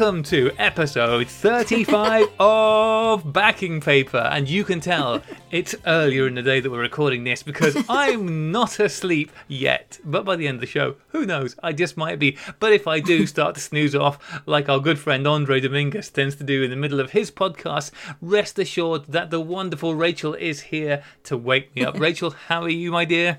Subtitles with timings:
[0.00, 4.30] Welcome to episode 35 of Backing Paper.
[4.32, 8.50] And you can tell it's earlier in the day that we're recording this because I'm
[8.50, 10.00] not asleep yet.
[10.02, 11.54] But by the end of the show, who knows?
[11.62, 12.38] I just might be.
[12.60, 16.34] But if I do start to snooze off, like our good friend Andre Dominguez tends
[16.36, 17.90] to do in the middle of his podcast,
[18.22, 22.00] rest assured that the wonderful Rachel is here to wake me up.
[22.00, 23.38] Rachel, how are you, my dear?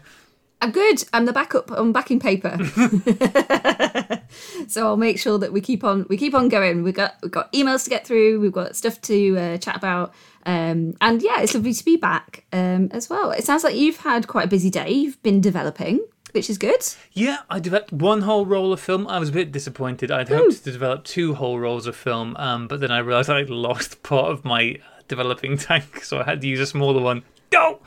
[0.62, 1.04] I'm good.
[1.12, 2.56] I'm the backup on backing paper.
[4.68, 6.84] so I'll make sure that we keep on we keep on going.
[6.84, 8.40] We've got we've got emails to get through.
[8.40, 10.14] We've got stuff to uh, chat about.
[10.46, 13.32] Um, and yeah, it's lovely to be back um, as well.
[13.32, 14.92] It sounds like you've had quite a busy day.
[14.92, 16.82] You've been developing, which is good.
[17.12, 19.08] Yeah, I developed one whole roll of film.
[19.08, 20.12] I was a bit disappointed.
[20.12, 23.42] I'd hoped to develop two whole rolls of film, um, but then I realised I
[23.44, 24.78] lost part of my
[25.08, 27.24] developing tank, so I had to use a smaller one.
[27.54, 27.80] No!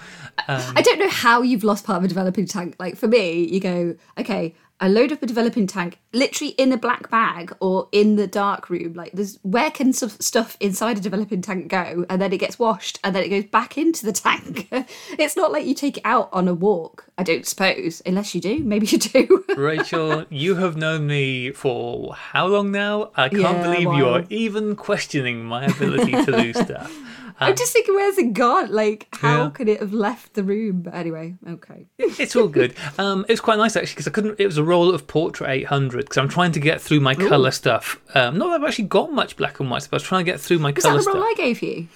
[0.49, 2.77] I don't know how you've lost part of a developing tank.
[2.79, 6.77] Like for me, you go, okay, I load up a developing tank literally in a
[6.77, 8.95] black bag or in the dark room.
[8.95, 12.59] Like there's where can some stuff inside a developing tank go and then it gets
[12.59, 14.69] washed and then it goes back into the tank.
[15.19, 18.41] it's not like you take it out on a walk, I don't suppose, unless you
[18.41, 18.59] do.
[18.65, 19.45] Maybe you do.
[19.57, 23.13] Rachel, you have known me for how long now?
[23.15, 26.93] I can't Yeah, believe a you are even questioning my ability to lose stuff.
[27.41, 28.71] I'm just thinking, where's it gone?
[28.73, 29.51] Like, how Yeah.
[29.51, 30.83] could it have left the room?
[30.83, 31.87] But anyway, okay.
[31.99, 32.75] It's all good.
[32.99, 34.39] Um, it was quite nice actually because I couldn't.
[34.39, 37.51] It was a roll of Portra 800 because I'm trying to get through my color
[37.51, 38.01] stuff.
[38.15, 39.91] Um, not that I've actually got much black and white stuff.
[39.91, 41.23] but I was trying to get through my Was that color the roll.
[41.25, 41.89] I gave you?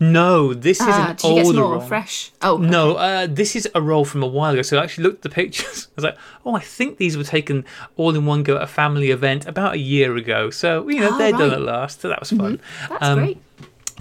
[0.00, 1.80] No, this is Ah, an did you get older more roll.
[1.80, 2.32] fresh?
[2.42, 4.62] Oh, No, uh, this is a roll from a while ago.
[4.62, 5.88] So I actually looked at the pictures.
[5.92, 7.64] I was like, oh, I think these were taken
[7.96, 10.48] all in one go at a family event about a year ago.
[10.50, 12.00] So, you know, Oh, they're done at last.
[12.00, 12.60] So that was fun.
[12.88, 13.38] that's Um, great.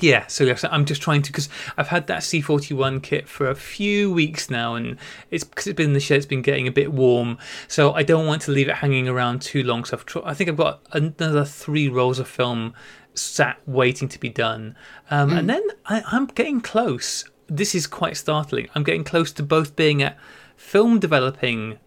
[0.01, 1.47] Yeah, so yes, I'm just trying to because
[1.77, 4.97] I've had that C41 kit for a few weeks now, and
[5.31, 6.17] it's because it's been in the shed.
[6.17, 9.41] It's been getting a bit warm, so I don't want to leave it hanging around
[9.41, 9.85] too long.
[9.85, 12.73] So I've tr- I think I've got another three rolls of film
[13.13, 14.75] sat waiting to be done,
[15.09, 17.23] um, and then I, I'm getting close.
[17.47, 18.67] This is quite startling.
[18.75, 20.17] I'm getting close to both being at
[20.57, 21.77] film developing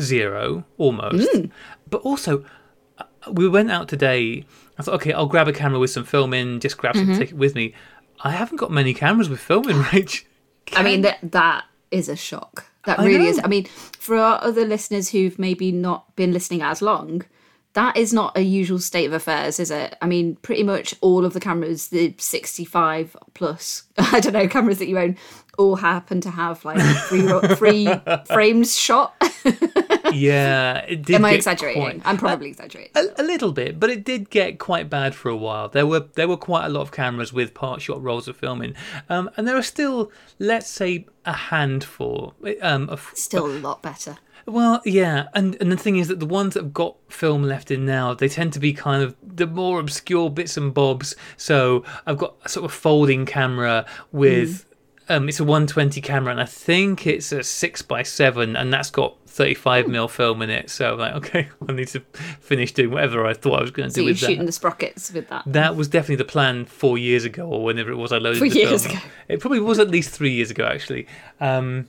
[0.00, 1.30] zero almost,
[1.88, 2.44] but also
[2.98, 4.44] uh, we went out today.
[4.78, 7.18] I thought, okay, I'll grab a camera with some film in, just grab some, mm-hmm.
[7.18, 7.74] take it with me.
[8.22, 10.24] I haven't got many cameras with film in, Rach.
[10.72, 12.66] I mean, that that is a shock.
[12.86, 13.40] That I really is.
[13.42, 13.64] I mean,
[13.98, 17.24] for our other listeners who've maybe not been listening as long,
[17.74, 19.96] that is not a usual state of affairs, is it?
[20.00, 24.78] I mean, pretty much all of the cameras, the 65 plus, I don't know, cameras
[24.78, 25.16] that you own,
[25.58, 27.88] all happen to have like three, three
[28.26, 29.14] frames shot.
[30.12, 31.16] yeah, it did.
[31.16, 31.82] Am I exaggerating?
[31.82, 32.92] quite- I'm probably exaggerating.
[32.94, 35.68] a, a little bit, but it did get quite bad for a while.
[35.68, 38.62] There were there were quite a lot of cameras with part shot rolls of film
[38.62, 38.74] in,
[39.08, 44.18] um, and there are still, let's say, a handful um, of Still a lot better.
[44.46, 47.70] Well, yeah, and and the thing is that the ones that have got film left
[47.70, 51.16] in now, they tend to be kind of the more obscure bits and bobs.
[51.38, 54.66] So I've got a sort of folding camera with,
[55.08, 58.90] um, it's a 120 camera, and I think it's a six by seven, and that's
[58.90, 60.70] got 35 mil film in it.
[60.70, 62.00] So I'm like, okay, I need to
[62.40, 64.26] finish doing whatever I thought I was going to So do you're with that.
[64.26, 65.42] shooting the sprockets with that.
[65.46, 68.48] That was definitely the plan four years ago, or whenever it was I loaded Four
[68.48, 68.96] the years film.
[68.98, 69.06] ago.
[69.28, 71.06] It probably was at least three years ago, actually.
[71.40, 71.88] Um,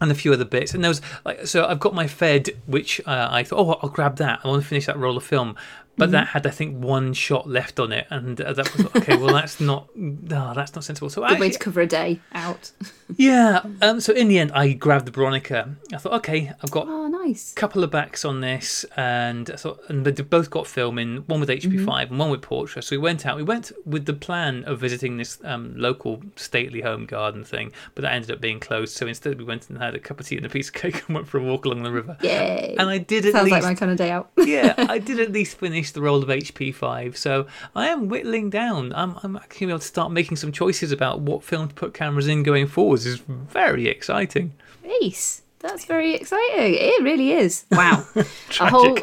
[0.00, 0.74] and a few other bits.
[0.74, 3.88] And there was like, so I've got my Fed, which uh, I thought, oh, I'll
[3.88, 4.40] grab that.
[4.44, 5.56] I want to finish that roll of film.
[5.98, 6.12] But Mm-hmm.
[6.12, 9.16] that had, I think, one shot left on it, and uh, that was okay.
[9.16, 11.08] Well, that's not, no, that's not sensible.
[11.08, 12.70] So Good way to cover a day out.
[13.16, 13.62] yeah.
[13.80, 15.74] Um, so in the end, I grabbed the Bronica.
[15.94, 17.54] I thought, okay, I've got Oh, nice.
[17.54, 21.40] couple of backs on this, and I thought, and they've both got film in one
[21.40, 22.84] with HP5 and one with Portra.
[22.84, 23.36] So we went out.
[23.36, 28.02] We went with the plan of visiting this um, local stately home garden thing, but
[28.02, 28.94] that ended up being closed.
[28.94, 31.04] So instead, we went and had a cup of tea and a piece of cake
[31.08, 32.18] and went for a walk along the river.
[32.22, 32.76] Yay.
[32.78, 34.30] And I did at Sounds least, like my kind of day out.
[34.36, 37.16] yeah, I did at least finish the role of HP5.
[37.16, 38.92] So I am whittling down.
[38.94, 42.26] I'm, I'm actually able to start making some choices about what film to put cameras
[42.26, 43.06] in going forwards.
[43.06, 44.52] is very exciting.
[45.02, 45.42] Ace.
[45.58, 46.74] That's very exciting.
[46.74, 47.64] It really is.
[47.72, 48.06] Wow.
[48.60, 48.98] a whole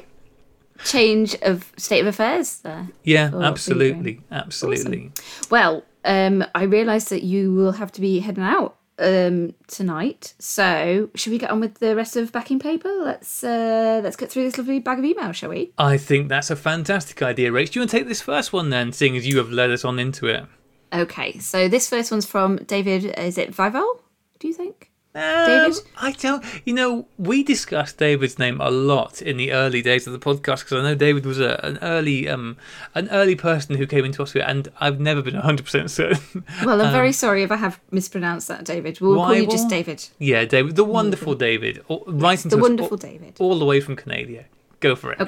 [0.83, 2.87] change of state of affairs there.
[3.03, 5.11] Yeah, Oh, absolutely, absolutely.
[5.49, 10.33] Well, um, I realise that you will have to be heading out um, tonight.
[10.39, 12.89] So, should we get on with the rest of backing paper?
[13.03, 15.73] Let's uh, let's get through this lovely bag of email, shall we?
[15.77, 17.71] I think that's a fantastic idea, Rach.
[17.71, 19.83] Do you want to take this first one then, seeing as you have led us
[19.83, 20.45] on into it?
[20.93, 21.39] Okay.
[21.39, 23.05] So this first one's from David.
[23.17, 23.99] Is it Vival?
[24.39, 24.91] Do you think?
[25.15, 25.75] Um, David?
[25.97, 26.43] I don't.
[26.65, 30.59] You know, we discussed David's name a lot in the early days of the podcast
[30.63, 32.57] because I know David was a, an early, um,
[32.95, 36.43] an early person who came into us, and I've never been hundred percent certain.
[36.65, 38.99] Well, I'm very sorry if I have mispronounced that, David.
[39.01, 40.03] We'll call you just David.
[40.17, 43.35] yeah, David, the wonderful David, all- writing The to wonderful all, David.
[43.39, 44.45] all the way from Canada.
[44.79, 45.19] Go for it.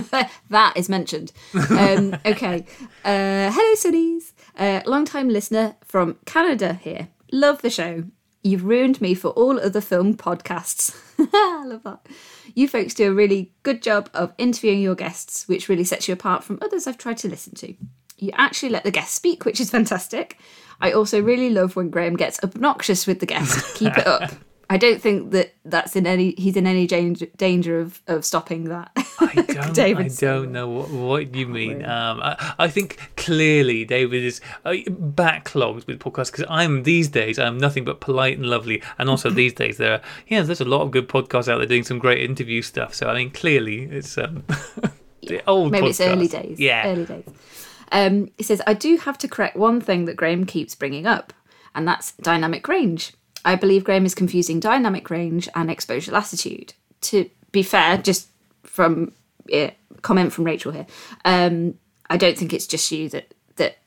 [0.50, 1.32] that is mentioned.
[1.70, 2.66] Um, okay.
[3.04, 4.32] Uh, hello, Sunnies.
[4.58, 7.08] Uh, Long time listener from Canada here.
[7.32, 8.04] Love the show.
[8.44, 10.94] You've ruined me for all other film podcasts.
[11.18, 12.06] I love that.
[12.54, 16.12] You folks do a really good job of interviewing your guests, which really sets you
[16.12, 17.74] apart from others I've tried to listen to.
[18.18, 20.38] You actually let the guests speak, which is fantastic.
[20.78, 23.74] I also really love when Graham gets obnoxious with the guest.
[23.76, 24.30] Keep it up.
[24.70, 28.64] I don't think that that's in any he's in any danger, danger of, of stopping
[28.64, 28.90] that.
[29.20, 29.34] I
[29.72, 31.84] don't, I don't know what, what you mean.
[31.84, 37.38] Um, I, I think clearly David is uh, backlogged with podcasts because I'm these days
[37.38, 40.66] I'm nothing but polite and lovely, and also these days there, are, yeah, there's a
[40.66, 42.94] lot of good podcasts out there doing some great interview stuff.
[42.94, 44.44] So I mean, clearly it's um,
[45.22, 45.72] the old.
[45.72, 46.58] Maybe it's early days.
[46.58, 47.24] Yeah, early days.
[47.92, 51.32] Um, it says I do have to correct one thing that Graham keeps bringing up,
[51.74, 53.12] and that's dynamic range.
[53.44, 56.74] I believe Graham is confusing dynamic range and exposure latitude.
[57.02, 58.28] To be fair, just
[58.62, 59.12] from
[59.46, 60.86] yeah, comment from Rachel here,
[61.24, 61.74] um,
[62.08, 63.78] I don't think it's just you that that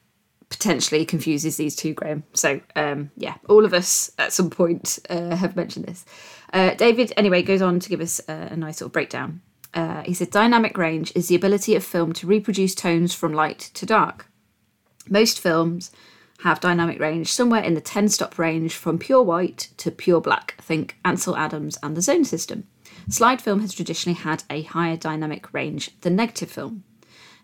[0.49, 2.23] potentially confuses these two, Graham.
[2.33, 6.05] So um, yeah, all of us at some point uh, have mentioned this.
[6.53, 9.41] Uh, David, anyway, goes on to give us a, a nice sort of breakdown.
[9.73, 13.59] Uh, he said dynamic range is the ability of film to reproduce tones from light
[13.73, 14.27] to dark.
[15.09, 15.91] Most films
[16.41, 20.55] have dynamic range somewhere in the 10 stop range from pure white to pure black.
[20.61, 22.67] Think Ansel Adams and the Zone system.
[23.09, 26.83] Slide film has traditionally had a higher dynamic range than negative film.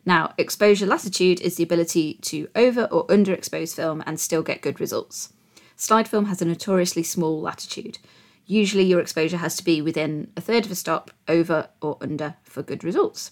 [0.05, 4.79] Now, exposure latitude is the ability to over or underexpose film and still get good
[4.79, 5.31] results.
[5.75, 7.99] Slide film has a notoriously small latitude.
[8.45, 12.35] Usually, your exposure has to be within a third of a stop, over or under,
[12.43, 13.31] for good results.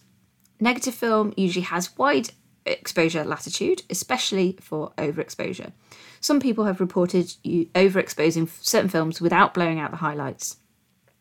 [0.60, 2.32] Negative film usually has wide
[2.66, 5.72] exposure latitude, especially for overexposure.
[6.20, 10.58] Some people have reported you overexposing certain films without blowing out the highlights.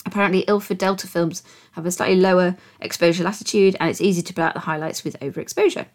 [0.06, 1.42] Apparently, Ilford Delta films
[1.72, 5.18] have a slightly lower exposure latitude, and it's easy to blow out the highlights with
[5.20, 5.86] overexposure.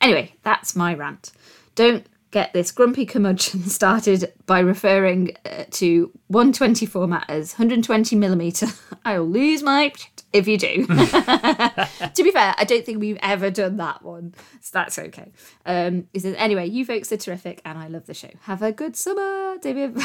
[0.00, 1.32] Anyway, that's my rant.
[1.74, 8.66] Don't get this grumpy curmudgeon started by referring uh, to 120 format as 120 millimeter.
[9.04, 9.92] I'll lose my
[10.32, 10.84] if you do.
[10.86, 15.30] to be fair, I don't think we've ever done that one, so that's okay.
[15.64, 18.30] Um, he says, anyway, you folks are terrific, and I love the show.
[18.42, 19.96] Have a good summer, David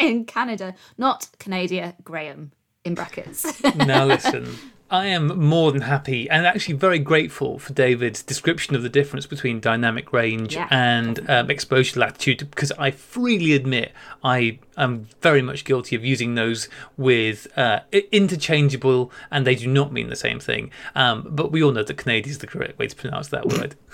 [0.00, 2.50] in Canada, not Canada, Graham
[2.84, 3.62] in brackets.
[3.76, 4.56] now listen.
[4.90, 9.24] I am more than happy and actually very grateful for David's description of the difference
[9.24, 13.92] between dynamic range Yeah, and um, exposure latitude because I freely admit
[14.22, 16.68] I am very much guilty of using those
[16.98, 20.70] with uh, interchangeable and they do not mean the same thing.
[20.94, 23.76] Um, but we all know that Canadian is the correct way to pronounce that word.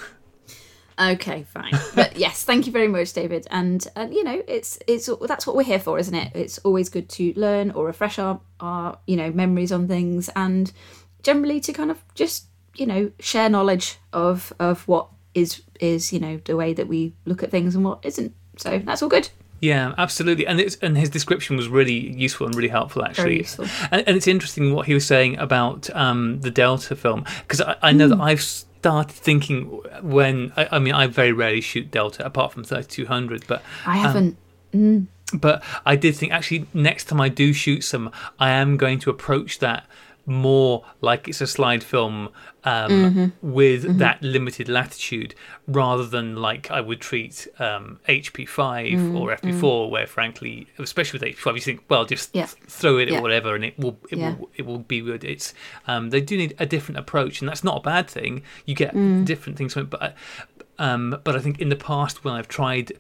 [1.01, 1.73] Okay, fine.
[1.95, 3.47] But yes, thank you very much, David.
[3.51, 6.33] And and you know, it's it's that's what we're here for, isn't it?
[6.35, 10.73] It's always good to learn or refresh our our you know memories on things, and
[11.23, 16.19] generally to kind of just you know share knowledge of of what is is you
[16.19, 18.35] know the way that we look at things and what isn't.
[18.57, 19.29] So that's all good.
[19.61, 23.25] Yeah, absolutely, and it's and his description was really useful and really helpful actually.
[23.25, 23.67] Very useful.
[23.91, 27.77] And, and it's interesting what he was saying about um, the Delta film because I,
[27.83, 29.65] I know that I've started thinking
[30.03, 33.63] when I, I mean I very rarely shoot Delta apart from thirty two hundred, but
[33.87, 34.37] I um, haven't.
[34.73, 35.07] Mm.
[35.33, 39.11] but I did think actually next time I do shoot some, I am going to
[39.11, 39.87] approach that
[40.29, 42.29] more like it's a slide film
[42.65, 45.35] um, with that limited latitude
[45.67, 51.55] rather than like I would treat um, HP5 or FP4, where frankly, especially with HP5,
[51.55, 52.47] you think, well, just Yeah.
[52.47, 53.19] th- throw it Yeah.
[53.19, 54.35] or whatever, and it will it Yeah.
[54.37, 55.25] will it will be good.
[55.25, 55.55] It's
[55.87, 58.43] um, they do need a different approach, and that's not a bad thing.
[58.67, 58.93] You get
[59.25, 60.15] different things from it, but
[60.79, 62.93] um, but I think in the past when I've tried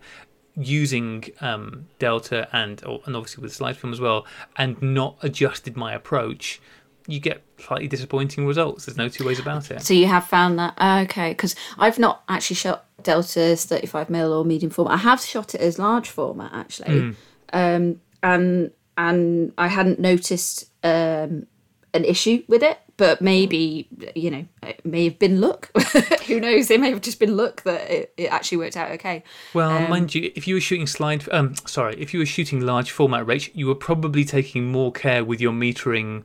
[0.56, 5.92] using um, Delta and and obviously with slide film as well, and not adjusted my
[5.94, 6.60] approach,
[7.08, 8.84] you get slightly disappointing results.
[8.84, 9.82] There's no two ways about it.
[9.82, 11.30] So you have found that Ah, okay?
[11.30, 14.94] Because I've not actually shot Deltas 35 mm or medium format.
[14.94, 17.16] I have shot it as large format actually,
[17.52, 21.46] um, and and I hadn't noticed um,
[21.94, 22.78] an issue with it.
[22.98, 23.86] But maybe
[24.16, 25.70] you know it may have been luck.
[26.26, 26.68] Who knows?
[26.68, 29.22] It may have just been luck that it, it actually worked out okay.
[29.54, 32.60] Well, Um, mind you, if you were shooting slide, um, sorry, if you were shooting
[32.60, 36.24] large format rates, you were probably taking more care with your metering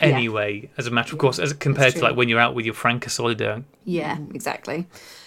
[0.00, 0.70] anyway.
[0.76, 3.08] As a matter of course, as compared to like when you're out with your Franka
[3.08, 3.64] Solida.
[3.84, 4.86] Yeah, exactly.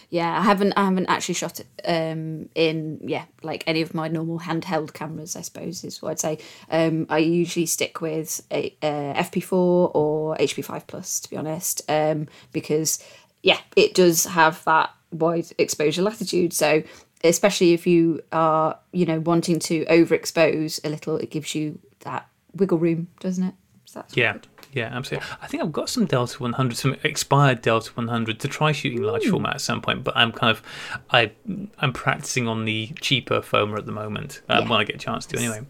[0.09, 4.07] Yeah, I haven't I haven't actually shot it um, in yeah like any of my
[4.07, 5.36] normal handheld cameras.
[5.36, 6.39] I suppose is what I'd say.
[6.69, 12.27] Um, I usually stick with a, uh, FP4 or HP5 plus to be honest, um,
[12.53, 13.03] because
[13.43, 16.53] yeah, it does have that wide exposure latitude.
[16.53, 16.83] So
[17.24, 22.29] especially if you are you know wanting to overexpose a little, it gives you that
[22.55, 23.53] wiggle room, doesn't it?
[23.83, 24.38] So that's Yeah,
[24.74, 25.27] Yeah, absolutely.
[25.41, 29.25] I think I've got some Delta 100, some expired Delta 100 to try shooting large
[29.25, 30.62] format at some point, but I'm kind of,
[31.09, 31.31] I,
[31.79, 34.69] I'm practicing on the cheaper Foma at the moment um, Yeah.
[34.69, 35.38] when I get a chance to.
[35.38, 35.62] Anyway,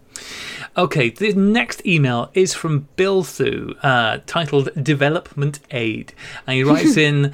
[0.76, 1.10] okay.
[1.10, 6.12] The next email is from Bill Thoo, uh, titled "Development Aid,"
[6.46, 7.32] and he writes in,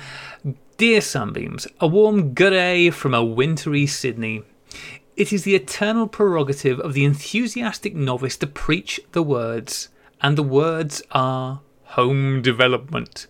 [0.77, 4.43] "Dear Sunbeams, a warm good day from a wintry Sydney."
[5.17, 9.89] It is the eternal prerogative of the enthusiastic novice to preach the words,
[10.21, 13.27] and the words are home development.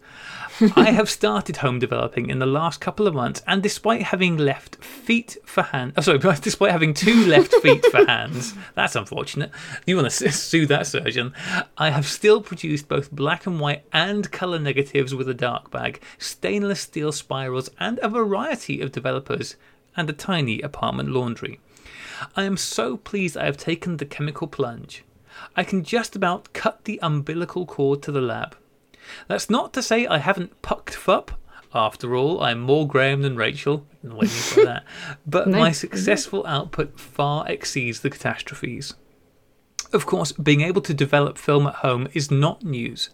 [0.76, 4.76] I have started home developing in the last couple of months, and despite having left
[4.76, 9.50] feet for hands, oh, sorry, despite having two left feet for hands, that's unfortunate.
[9.84, 11.34] You want to sue that surgeon?
[11.76, 16.00] I have still produced both black and white and color negatives with a dark bag,
[16.18, 19.56] stainless steel spirals, and a variety of developers,
[19.96, 21.58] and a tiny apartment laundry.
[22.36, 25.02] I am so pleased I have taken the chemical plunge.
[25.56, 28.56] I can just about cut the umbilical cord to the lab.
[29.28, 31.32] That's not to say I haven't pucked fup.
[31.74, 33.84] After all, I'm more Graham than Rachel.
[34.02, 34.84] Waiting for that.
[35.26, 35.58] But No.
[35.58, 38.94] my successful output far exceeds the catastrophes.
[39.92, 43.10] Of course, being able to develop film at home is not news.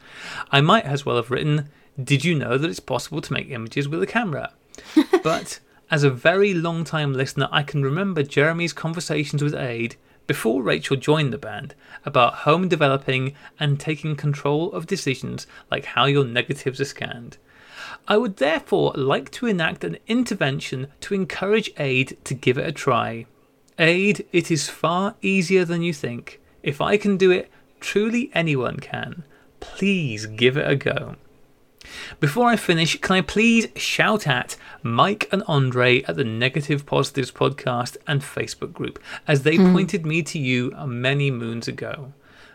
[0.51, 1.69] I might as well have written,
[2.03, 4.53] Did you know that it's possible to make images with a camera?
[5.23, 9.97] but as a very long time listener, I can remember Jeremy's conversations with Ade
[10.31, 16.05] before Rachel joined the band about home developing and taking control of decisions like how
[16.05, 17.37] your negatives are scanned.
[18.07, 22.71] I would therefore like to enact an intervention to encourage Ade to give it a
[22.71, 23.27] try.
[23.77, 26.41] Ade, it is far easier than you think.
[26.63, 29.25] If I can do it, truly anyone can.
[29.59, 31.17] Please give it a go.
[32.21, 37.31] Before I finish, can I please shout at Mike and Andre at the Negative Positives
[37.31, 42.13] podcast and Facebook group, as they pointed me to you many moons ago.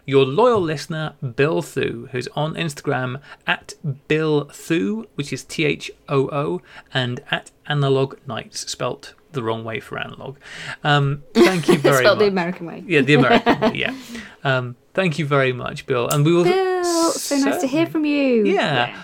[0.07, 3.73] Your loyal listener, Bill Thoo, who's on Instagram at
[4.07, 6.61] Bill Thoo, which is T H O O,
[6.93, 10.37] and at Analog Nights, spelt the wrong way for analog.
[10.83, 12.25] Um, thank you very Spelled much.
[12.25, 12.83] the American way.
[12.85, 13.95] yeah, the American way, yeah.
[14.43, 16.07] Um, thank you very much, Bill.
[16.07, 16.43] And we will.
[16.43, 18.45] Bill, so nice to hear from you.
[18.45, 18.95] Yeah.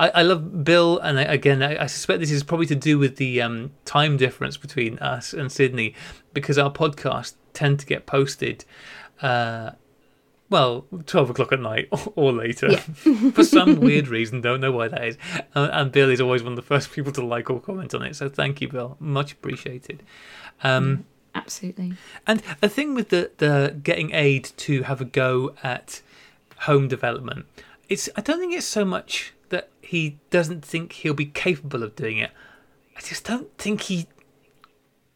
[0.00, 2.98] I, I love Bill, and I, again, I, I suspect this is probably to do
[2.98, 5.94] with the um, time difference between us and Sydney,
[6.32, 8.64] because our podcasts tend to get posted,
[9.20, 9.72] uh,
[10.48, 12.78] well, twelve o'clock at night or, later,
[13.34, 14.40] for some weird reason.
[14.40, 15.18] Don't know why that is.
[15.54, 18.02] Uh, and Bill is always one of the first people to like or comment on
[18.02, 18.16] it.
[18.16, 18.96] So thank you, Bill.
[19.00, 20.02] Much appreciated.
[20.64, 21.04] Um,
[21.34, 21.92] Absolutely.
[22.26, 26.00] and the thing with the, the getting Ade to have a go at
[26.60, 27.44] home development,
[27.90, 29.34] it's I don't think it's so much
[29.90, 32.30] he doesn't think he'll be capable of doing it.
[32.96, 34.06] I just don't think he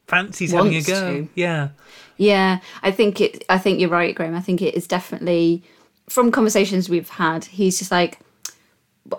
[0.08, 1.12] fancies having a go.
[1.12, 1.28] to.
[1.36, 1.68] Yeah.
[2.16, 3.44] Yeah, I think it.
[3.48, 4.34] I think you're right, Graham.
[4.34, 5.62] I think it is definitely
[6.08, 7.44] from conversations we've had.
[7.44, 8.18] He's just like,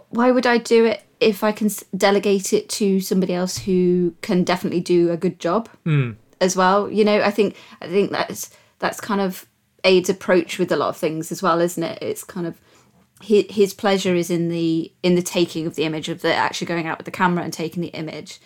[0.09, 4.43] why would I do it if I can delegate it to somebody else who can
[4.43, 6.11] definitely do a good job hmm.
[6.41, 6.91] as well?
[6.91, 9.45] You know, I think I think that's that's kind of
[9.85, 11.99] Ade's approach with a lot of things as well, isn't it?
[12.01, 12.59] It's kind of
[13.21, 16.67] his, his pleasure is in the in the taking of the image of the actually
[16.67, 18.39] going out with the camera and taking the image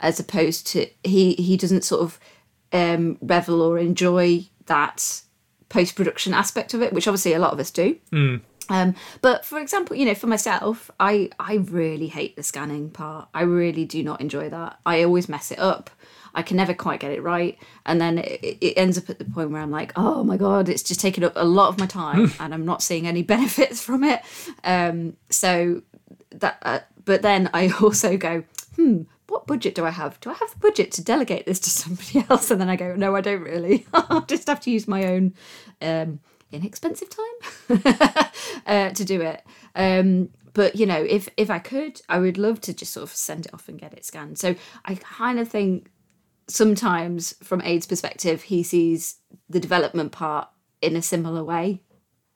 [0.00, 2.18] as opposed to he he doesn't sort of
[2.72, 5.22] um revel or enjoy that
[5.68, 7.96] post-production aspect of it which obviously a lot of us do.
[8.68, 13.28] Um but for example you know for myself i i really hate the scanning part.
[13.32, 14.80] I really do not enjoy that.
[14.84, 15.88] I always mess it up
[16.36, 19.24] I can never quite get it right, and then it, it ends up at the
[19.24, 21.86] point where I'm like, "Oh my god, it's just taken up a lot of my
[21.86, 24.20] time, and I'm not seeing any benefits from it."
[24.62, 25.82] Um, so
[26.30, 28.44] that, uh, but then I also go,
[28.76, 30.20] "Hmm, what budget do I have?
[30.20, 32.94] Do I have the budget to delegate this to somebody else?" And then I go,
[32.94, 33.86] "No, I don't really.
[33.94, 35.32] I'll just have to use my own
[35.80, 36.20] um,
[36.52, 37.82] inexpensive time
[38.66, 39.42] uh, to do it."
[39.74, 43.16] Um, but you know, if if I could, I would love to just sort of
[43.16, 44.38] send it off and get it scanned.
[44.38, 45.90] So I kind of think
[46.48, 49.16] sometimes from Ade's perspective, he sees
[49.48, 50.48] the development part
[50.80, 51.82] in a similar way.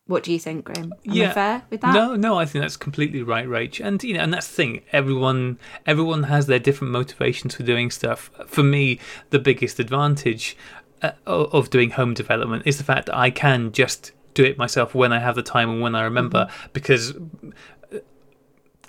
[0.06, 0.92] What do you think, Graham?
[1.06, 1.94] Am I fair with that?
[1.94, 3.84] No, no, I think that's completely right, Rach.
[3.84, 4.80] And you know, and that's the thing.
[4.90, 8.28] Everyone, everyone has their different motivations for doing stuff.
[8.46, 8.98] For me,
[9.30, 10.56] the biggest advantage
[11.00, 14.96] uh, of doing home development is the fact that I can just do it myself
[14.96, 17.18] when I have the time and when I remember, because uh,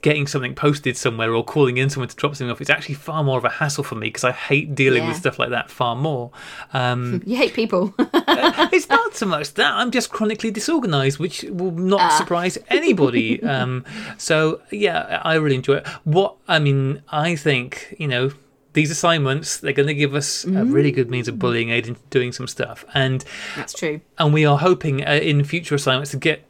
[0.01, 3.23] getting something posted somewhere or calling in someone to drop something off is actually far
[3.23, 5.95] more of a hassle for me because I hate dealing with stuff like that far
[5.95, 6.31] more.
[6.73, 7.93] Um, You hate people.
[7.99, 13.41] it's not so much that I'm just chronically disorganized, which will not surprise anybody.
[13.53, 13.85] um,
[14.17, 15.87] so yeah, I really enjoy it.
[16.03, 18.31] What I mean, I think you know
[18.73, 22.01] these assignments they're going to give us a really good means of bullying Ade into
[22.09, 23.23] doing some stuff, and
[23.55, 24.01] That's true.
[24.17, 26.45] and we are hoping uh, in future assignments to get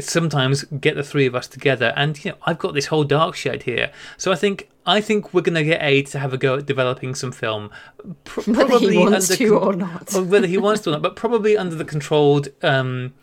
[0.00, 1.92] sometimes get the three of us together.
[1.96, 3.90] And you know i've got this whole dark shed here.
[4.16, 6.66] So i think i think we're going to get Ade to have a go at
[6.66, 7.70] developing some film.
[8.24, 10.14] Pr- Whether he wants under to or not.
[10.14, 13.14] or whether he wants to or not but probably under the controlled um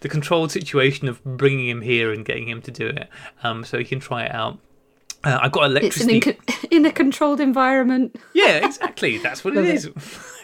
[0.00, 3.08] the controlled situation of bringing him here and getting him to do it.
[3.42, 4.58] Um so he can try it out
[5.24, 6.66] uh, I've got It's an electricity.
[6.70, 8.16] in, a controlled environment.
[8.32, 9.18] Yeah, exactly.
[9.18, 9.90] That's what it is.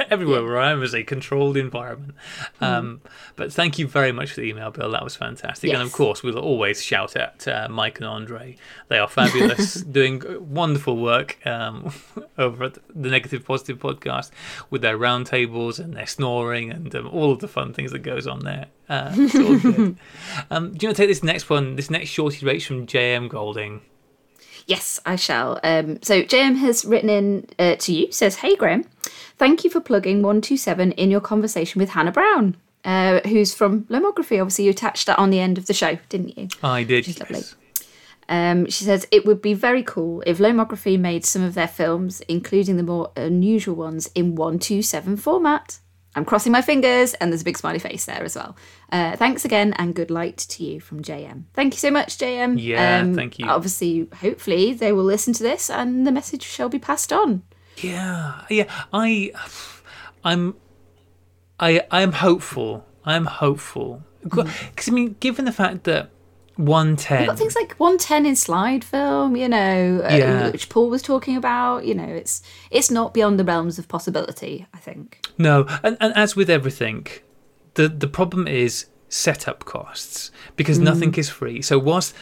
[0.11, 2.15] Everywhere where I am is a controlled environment.
[2.61, 3.01] Um,
[3.37, 4.91] but thank you very much for the email, Bill.
[4.91, 5.73] That was fantastic.
[5.73, 8.57] And of course, we'll always shout at uh, Mike and Andre.
[8.89, 11.93] They are fabulous, doing wonderful work um,
[12.39, 14.31] over at the Negative Positive podcast
[14.71, 18.27] with their roundtables and their snoring and um, all of the fun things that goes
[18.27, 18.67] on there.
[18.89, 19.97] Uh, it's all good.
[20.51, 21.77] Um, do you want to take this next one?
[21.77, 23.83] This next shorty rates from JM Golding.
[24.67, 25.61] Yes, I shall.
[25.63, 28.85] Um, so JM has written in uh, to you, says, Hey Graham,
[29.37, 34.41] thank you for plugging 127 in your conversation with Hannah Brown, uh, who's from Lomography.
[34.41, 36.49] Obviously, you attached that on the end of the show, didn't you?
[36.63, 37.07] I did.
[37.21, 37.39] lovely.
[37.39, 37.57] yes.
[38.29, 42.21] Um, she says, It would be very cool if Lomography made some of their films,
[42.23, 45.79] including the more unusual ones, in 127 format.
[46.15, 48.57] I'm crossing my fingers, and there's a big smiley face there as well.
[48.91, 51.45] Uh, thanks again, and good light to you from JM.
[51.55, 52.57] Thank you so much, JM.
[52.61, 53.47] Yeah, thank you.
[53.47, 57.43] Obviously, hopefully, they will listen to this, and the message shall be passed on.
[57.79, 58.71] Yeah, yeah.
[58.93, 59.33] I,
[60.25, 60.55] I'm,
[61.59, 62.85] I, I am hopeful.
[63.05, 66.11] I am hopeful because I mean, given the fact that
[66.65, 70.51] one ten, We've got things like 110 in slide film, you know, uh, Yeah.
[70.51, 71.85] which Paul was talking about.
[71.85, 74.67] You know, it's it's not beyond the realms of possibility.
[74.75, 75.19] I think.
[75.39, 77.07] no, and, and as with everything,
[77.75, 81.61] the the problem is setup costs because nothing is free.
[81.63, 82.15] So whilst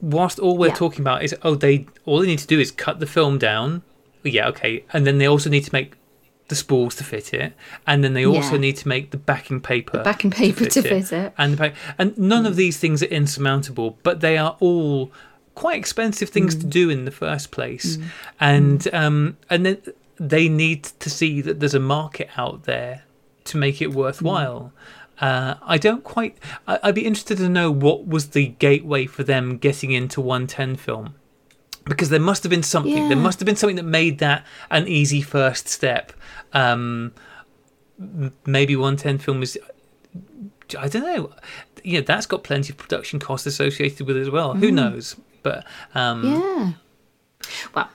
[0.00, 0.74] whilst all we're Yeah.
[0.74, 3.82] talking about is oh they all they need to do is cut the film down,
[4.22, 5.94] yeah okay, and then they also need to make
[6.48, 7.52] the spools to fit it,
[7.86, 8.60] and then they also Yeah.
[8.60, 11.32] need to make the backing paper, the backing paper to fit it.
[11.38, 12.56] and the and none of mm.
[12.56, 15.12] these things are insurmountable, but they are all
[15.54, 16.70] quite expensive things to mm.
[16.70, 18.04] do in the first place, mm.
[18.40, 19.78] and um, and then
[20.18, 23.04] they need to see that there's a market out there
[23.44, 24.72] to make it worthwhile.
[25.20, 26.38] Uh, I don't quite.
[26.66, 30.76] I, I'd be interested to know what was the gateway for them getting into 110
[30.76, 31.14] film.
[31.88, 33.08] Because there must have been something.
[33.08, 36.12] There must have been something that made that an easy first step.
[36.52, 37.12] Um,
[38.46, 39.58] maybe 110 film is
[40.78, 41.32] I don't know.
[41.82, 44.54] Yeah, that's got plenty of production costs associated with it as well.
[44.54, 45.16] Who knows?
[45.42, 46.72] But um, Yeah.
[47.74, 47.88] Well,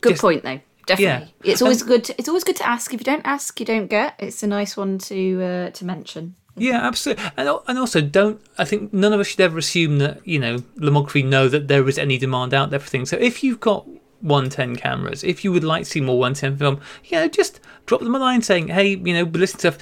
[0.00, 0.60] good Just- point though.
[0.86, 1.32] Definitely.
[1.44, 1.52] Yeah.
[1.52, 2.10] It's always good.
[2.18, 2.92] It's always good to ask.
[2.92, 4.16] If you don't ask, you don't get.
[4.18, 6.34] It's a nice one to uh, to mention.
[6.56, 7.24] Yeah, absolutely.
[7.36, 10.58] And, and also, don't I think none of us should ever assume that you know
[10.76, 13.10] Lomography know that there is any demand out there for things.
[13.10, 13.86] So if you've got
[14.20, 18.00] 110 cameras, if you would like to see more 110 film, you know, just drop
[18.00, 19.78] them a line saying, hey, you know, listen to,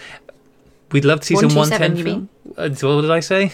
[0.93, 2.29] we'd love to see some 110 film.
[2.57, 3.53] Uh, what did I say?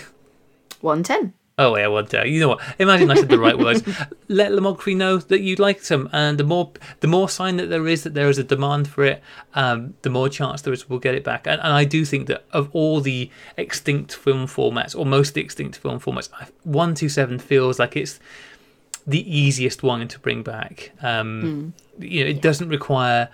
[0.80, 1.32] 110.
[1.56, 2.12] Oh yeah, I want.
[2.12, 2.60] You know what?
[2.80, 3.86] Imagine I said the right words.
[4.28, 7.86] Let Lamocri know that you like them, and the more the more sign that there
[7.86, 9.22] is that there is a demand for it,
[9.54, 11.46] um, the more chance there is we'll get it back.
[11.46, 15.78] And, and I do think that of all the extinct film formats, or most extinct
[15.78, 16.28] film formats,
[16.64, 18.18] one two seven feels like it's
[19.06, 20.90] the easiest one to bring back.
[21.02, 22.04] Um, mm.
[22.04, 22.42] You know, it yeah.
[22.42, 23.28] doesn't require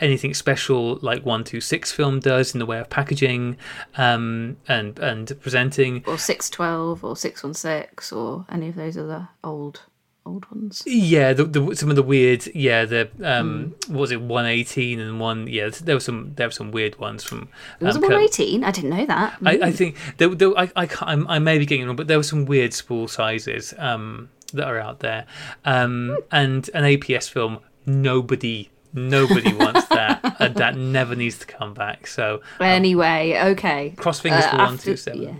[0.00, 3.56] anything special like one two six film does in the way of packaging
[3.96, 6.04] um, and and presenting.
[6.06, 9.82] or six twelve or six one six or any of those other old
[10.26, 10.82] old ones.
[10.86, 14.98] Yeah, the, the, some of the weird, yeah, the um, what was it one eighteen
[14.98, 17.48] and one, yeah, there were some there were some weird ones from.
[17.78, 18.64] It was um, one eighteen.
[18.64, 19.36] I didn't know that.
[19.44, 21.96] I, I think there, there, I, I, can't, I'm- I may be getting it wrong,
[21.96, 25.26] but there were some weird spool sizes um, that are out there,
[25.66, 27.58] um, and an APS film.
[27.86, 30.36] Nobody, nobody wants that.
[30.40, 32.06] and that never needs to come back.
[32.06, 33.90] So Anyway, okay.
[33.96, 35.22] cross fingers Uh, for after- one two seven.
[35.22, 35.34] Yeah,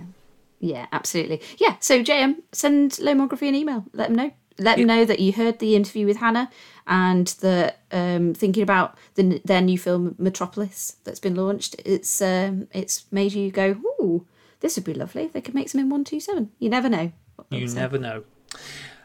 [0.60, 1.40] yeah, absolutely.
[1.58, 1.76] Yeah.
[1.80, 3.84] So JM, send Lomography an email.
[3.92, 4.30] Let them know.
[4.58, 6.48] Let them know that you heard the interview with Hannah
[6.86, 11.74] and that um, thinking about the, their new film Metropolis that's been launched.
[11.84, 14.26] It's um, it's made you go, ooh,
[14.60, 16.50] this would be lovely if they could make some in one two seven.
[16.60, 17.10] You never know.
[17.50, 18.22] You never know.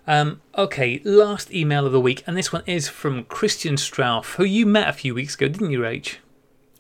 [0.10, 4.44] Um, okay, last email of the week, and this one is from Christian Strauff, who
[4.44, 6.16] you met a few weeks ago, didn't you, Rach?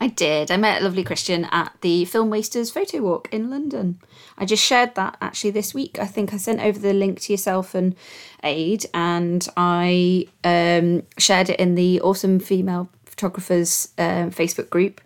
[0.01, 0.49] I did.
[0.49, 4.01] I met lovely Christian at the Film Wasters photo walk in London.
[4.39, 5.99] I just shared that actually this week.
[5.99, 7.95] I think I sent over the link to yourself and
[8.43, 15.01] Ade, and I um, shared it in the Awesome Female Photographers um, Facebook group,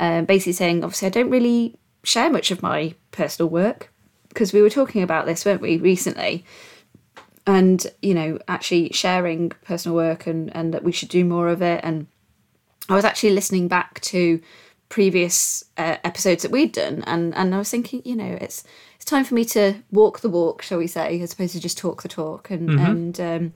[0.00, 3.92] um, basically saying, obviously, I don't really share much of my personal work
[4.30, 6.44] because we were talking about this, weren't we, recently?
[7.48, 11.62] And, you know, actually sharing personal work and, and that we should do more of
[11.62, 12.06] it and
[12.88, 14.40] I was actually listening back to
[14.88, 18.64] previous uh, episodes that we'd done, and and I was thinking, you know, it's
[18.96, 21.78] it's time for me to walk the walk, shall we say, as opposed to just
[21.78, 23.20] talk the talk, and and.
[23.20, 23.52] Um,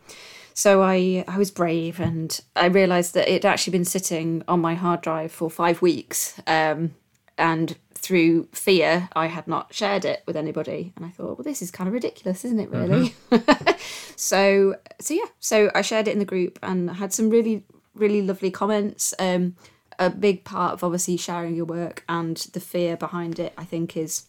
[0.55, 4.61] so I, I was brave and I realised that it had actually been sitting on
[4.61, 6.39] my hard drive for five weeks.
[6.47, 6.95] Um,
[7.39, 10.93] and through fear, I had not shared it with anybody.
[10.97, 13.15] And I thought, well, this is kind of ridiculous, isn't it, really?
[14.17, 18.21] so, so yeah, so I shared it in the group and had some really, really
[18.21, 19.15] lovely comments.
[19.21, 19.57] Um,
[20.01, 23.97] a big part of obviously sharing your work and the fear behind it, I think,
[23.97, 24.25] is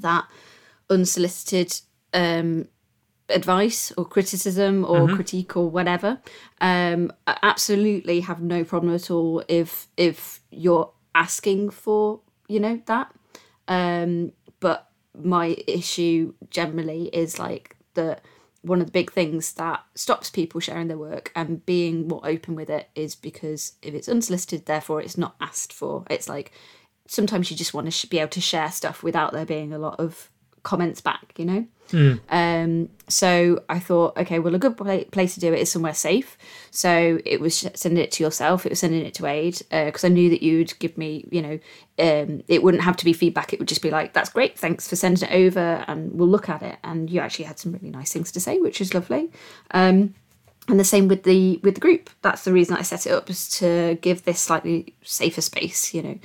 [0.00, 0.26] that
[0.90, 1.80] unsolicited
[2.12, 2.66] um,
[3.28, 6.18] advice or criticism or critique or whatever.
[6.60, 12.80] Um, I absolutely have no problem at all if if you're asking for you know
[12.86, 13.12] that.
[13.68, 18.22] Um, but my issue generally is like that
[18.62, 22.54] one of the big things that stops people sharing their work and being more open
[22.54, 26.04] with it is because if it's unsolicited, therefore it's not asked for.
[26.10, 26.52] It's like
[27.06, 30.00] sometimes you just want to be able to share stuff without there being a lot
[30.00, 30.30] of
[30.66, 31.66] comments back, you know?
[32.28, 35.94] Um, so I thought, okay, well, a good pla- place to do it is somewhere
[35.94, 36.36] safe.
[36.72, 40.08] So it was sending it to yourself, it was sending it to Ade, because I
[40.08, 41.58] knew that you'd give me, you know,
[42.00, 43.52] um, it wouldn't have to be feedback.
[43.52, 46.48] It would just be like, that's great, thanks for sending it over, and we'll look
[46.48, 46.78] at it.
[46.82, 49.30] And you actually had some really nice things to say, which is lovely.
[49.70, 50.14] Um,
[50.68, 52.10] and the same with the with the group.
[52.22, 56.02] That's the reason I set it up is to give this slightly safer space, you
[56.02, 56.18] know.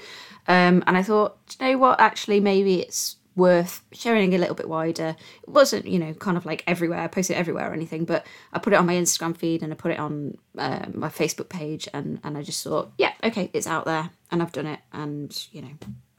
[0.47, 1.99] Um, and I thought, "Do you know what?
[1.99, 5.15] Actually, maybe it's worth sharing a little bit wider.
[5.43, 6.99] It wasn't, you know, kind of like everywhere.
[6.99, 9.71] I posted it everywhere or anything, but I put it on my Instagram feed and
[9.71, 13.49] I put it on uh, my Facebook page, and and I just thought, yeah, okay,
[13.53, 15.71] it's out there, and I've done it, and you know,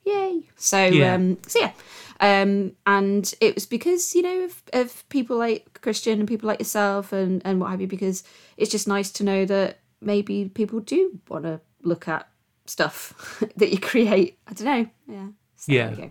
[0.05, 0.49] yay.
[0.57, 1.15] So Yeah.
[1.15, 1.73] um, so yeah,
[2.21, 6.61] um, and it was because you know of, of people like Christian and people like
[6.61, 8.25] yourself and and what have you, because
[8.57, 12.27] it's just nice to know that maybe people do want to look at
[12.67, 14.39] stuff that you create.
[14.47, 14.87] I don't know.
[15.15, 15.27] Yeah.
[15.63, 15.89] So Yeah.
[15.91, 16.11] There we go.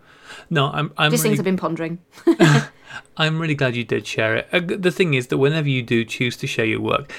[0.50, 2.00] No, I'm I'm Just really, things I've been pondering.
[3.18, 4.48] I'm really glad you did share it.
[4.54, 7.12] Uh, The thing is that whenever you do choose to share your work,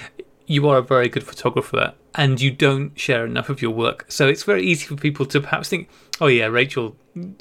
[0.47, 4.07] you are a very good photographer and you don't share enough of your work.
[4.09, 5.89] So it's very easy for people to perhaps think,
[6.21, 6.97] oh, yeah, Rachel,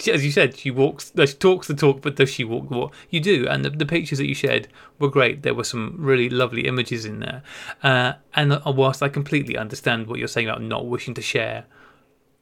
[0.08, 2.94] as you said, she walks, she talks the talk, but does she walk the walk?
[3.10, 3.48] You do.
[3.48, 4.68] And the, the pictures that you shared
[5.00, 5.44] were great.
[5.44, 7.44] There were some really lovely images in there.
[7.82, 11.66] Uh, and uh, whilst I completely understand what you're saying about not wishing to share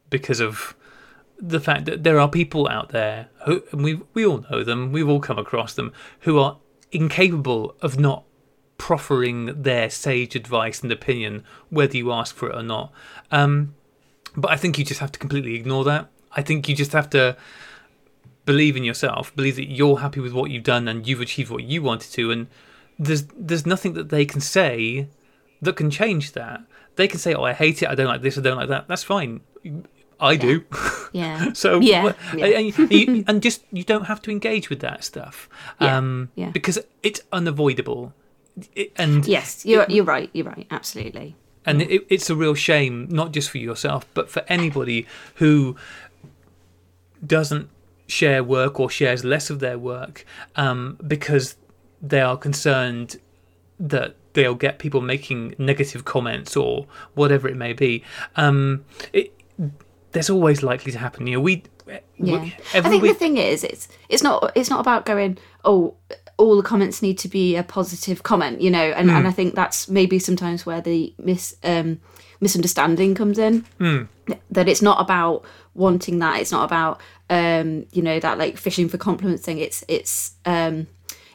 [0.10, 0.76] because of
[1.42, 4.92] the fact that there are people out there who and we we all know them,
[4.92, 6.58] we've all come across them who are
[6.92, 8.24] incapable of not
[8.78, 12.92] proffering their sage advice and opinion, whether you ask for it or not.
[13.32, 13.76] Um,
[14.36, 16.10] but I think you just have to completely ignore that.
[16.32, 17.36] I think you just have to
[18.46, 21.64] believe in yourself, believe that you're happy with what you've done and you've achieved what
[21.64, 22.48] you wanted to, and
[22.98, 25.08] there's there's nothing that they can say
[25.62, 26.62] that can change that.
[26.96, 27.90] They can say, "Oh, I hate it.
[27.90, 28.38] I don't like this.
[28.38, 29.42] I don't like that." That's fine.
[30.20, 30.64] I do.
[31.14, 31.52] Yeah.
[31.54, 32.46] So Yeah, yeah.
[32.46, 35.50] And, you- and just you don't have to engage with that stuff,
[35.82, 36.50] Yeah, um, yeah.
[36.52, 38.14] because it's unavoidable.
[38.76, 40.30] It, and Yes, you're you're right.
[40.34, 40.68] You're right.
[40.70, 41.36] Absolutely.
[41.66, 45.06] and it, it's a real shame, not just for yourself, but for anybody
[45.36, 45.76] who
[47.26, 47.70] doesn't
[48.08, 51.56] share work or shares less of their work um, because
[52.02, 53.18] they are concerned
[53.80, 58.04] that they'll get people making negative comments or whatever it may be.
[58.36, 59.34] Um, it,
[60.12, 61.28] there's always likely to happen.
[61.28, 61.64] You know, we.
[62.18, 62.42] Yeah.
[62.42, 65.38] we- I think week- the thing is, it's it's not it's not about going.
[65.66, 65.96] Oh,
[66.38, 68.92] all the comments need to be a positive comment, you know.
[68.96, 72.00] And and I think that's maybe sometimes where the mis um,
[72.40, 73.66] misunderstanding comes in.
[74.52, 75.44] That it's not about
[75.74, 76.40] wanting that.
[76.40, 79.58] It's not about um, you know that like fishing for compliments thing.
[79.60, 80.88] It's it's um,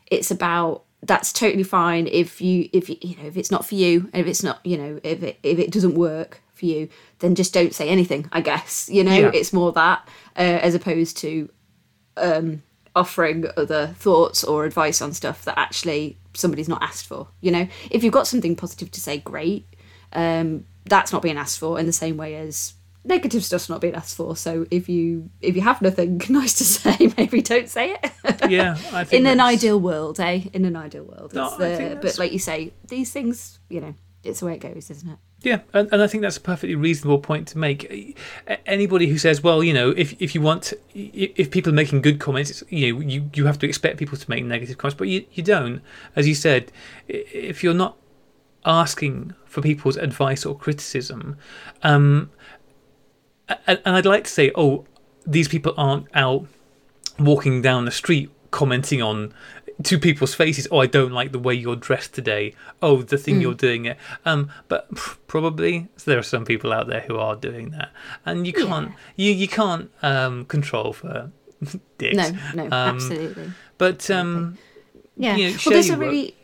[0.07, 3.75] it's about that's totally fine if you if you, you know if it's not for
[3.75, 6.89] you and if it's not you know if it if it doesn't work for you
[7.19, 9.31] then just don't say anything i guess you know Yeah.
[9.35, 11.49] it's more that uh, as opposed to
[12.17, 12.63] um
[12.97, 17.67] offering other thoughts or advice on stuff that actually somebody's not asked for you know
[17.91, 19.67] if you've got something positive to say great
[20.13, 22.75] um that's not being asked for in the same way as
[23.07, 26.65] negative stuff's not being asked for so if you if you have nothing nice to
[26.65, 28.11] say maybe don't say it
[28.49, 30.43] yeah, I think in an ideal world, eh?
[30.53, 34.41] In an ideal world, No, the, but like you say, these things, you know, it's
[34.41, 35.19] the way it goes, isn't it?
[35.45, 38.19] Yeah, and, and I think that's a perfectly reasonable point to make.
[38.65, 42.19] Anybody who says, "Well, you know, if if you want, if people are making good
[42.19, 45.27] comments, you know, you you have to expect people to make negative comments," but you
[45.33, 45.83] you don't.
[46.17, 46.73] As you said,
[47.09, 47.99] if you're not
[48.65, 51.37] asking for people's advice or criticism,
[51.83, 52.31] um,
[53.67, 54.87] and, and I'd like to say, oh,
[55.27, 56.47] these people aren't out
[57.19, 59.35] walking down the street commenting on
[59.83, 60.69] to people's faces.
[60.71, 62.55] Oh, I don't like the way you're dressed today.
[62.81, 63.97] Oh, the thing you're doing it.
[64.25, 64.89] Um, but
[65.27, 67.91] probably there are some people out there who are doing that,
[68.25, 71.31] and you can't you you can't um control for
[71.99, 72.17] dicks.
[72.17, 73.53] No, no, Um, absolutely.
[73.79, 74.59] But um,
[75.17, 75.37] Yeah.
[75.37, 76.35] you know, well, there's a really,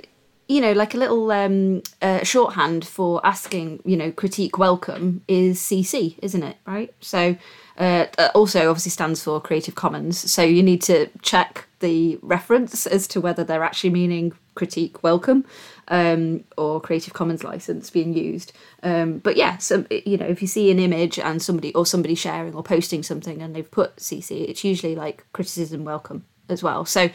[0.49, 5.61] you know, like a little um, uh, shorthand for asking, you know, critique welcome is
[5.61, 6.57] CC, isn't it?
[6.67, 6.93] Right.
[7.01, 7.37] So,
[7.79, 10.19] uh, uh, also obviously stands for Creative Commons.
[10.31, 15.45] So you need to check the reference as to whether they're actually meaning critique welcome
[15.89, 18.53] um, or Creative Commons license being used.
[18.83, 22.15] Um, but yeah, so you know, if you see an image and somebody or somebody
[22.15, 26.85] sharing or posting something and they've put CC, it's usually like criticism welcome as well.
[26.85, 27.11] So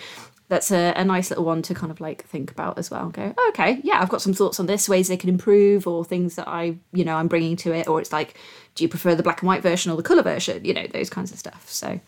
[0.47, 3.09] that's a, a nice little one to kind of like think about as well.
[3.09, 6.05] Go, "Oh, okay, yeah, I've got some thoughts on this, ways they can improve, or
[6.05, 8.35] things that I, you know, I'm bringing to it, or it's like,
[8.75, 10.63] do you prefer the black and white version or the color version?
[10.63, 11.69] You know, those kinds of stuff.
[11.69, 11.99] So,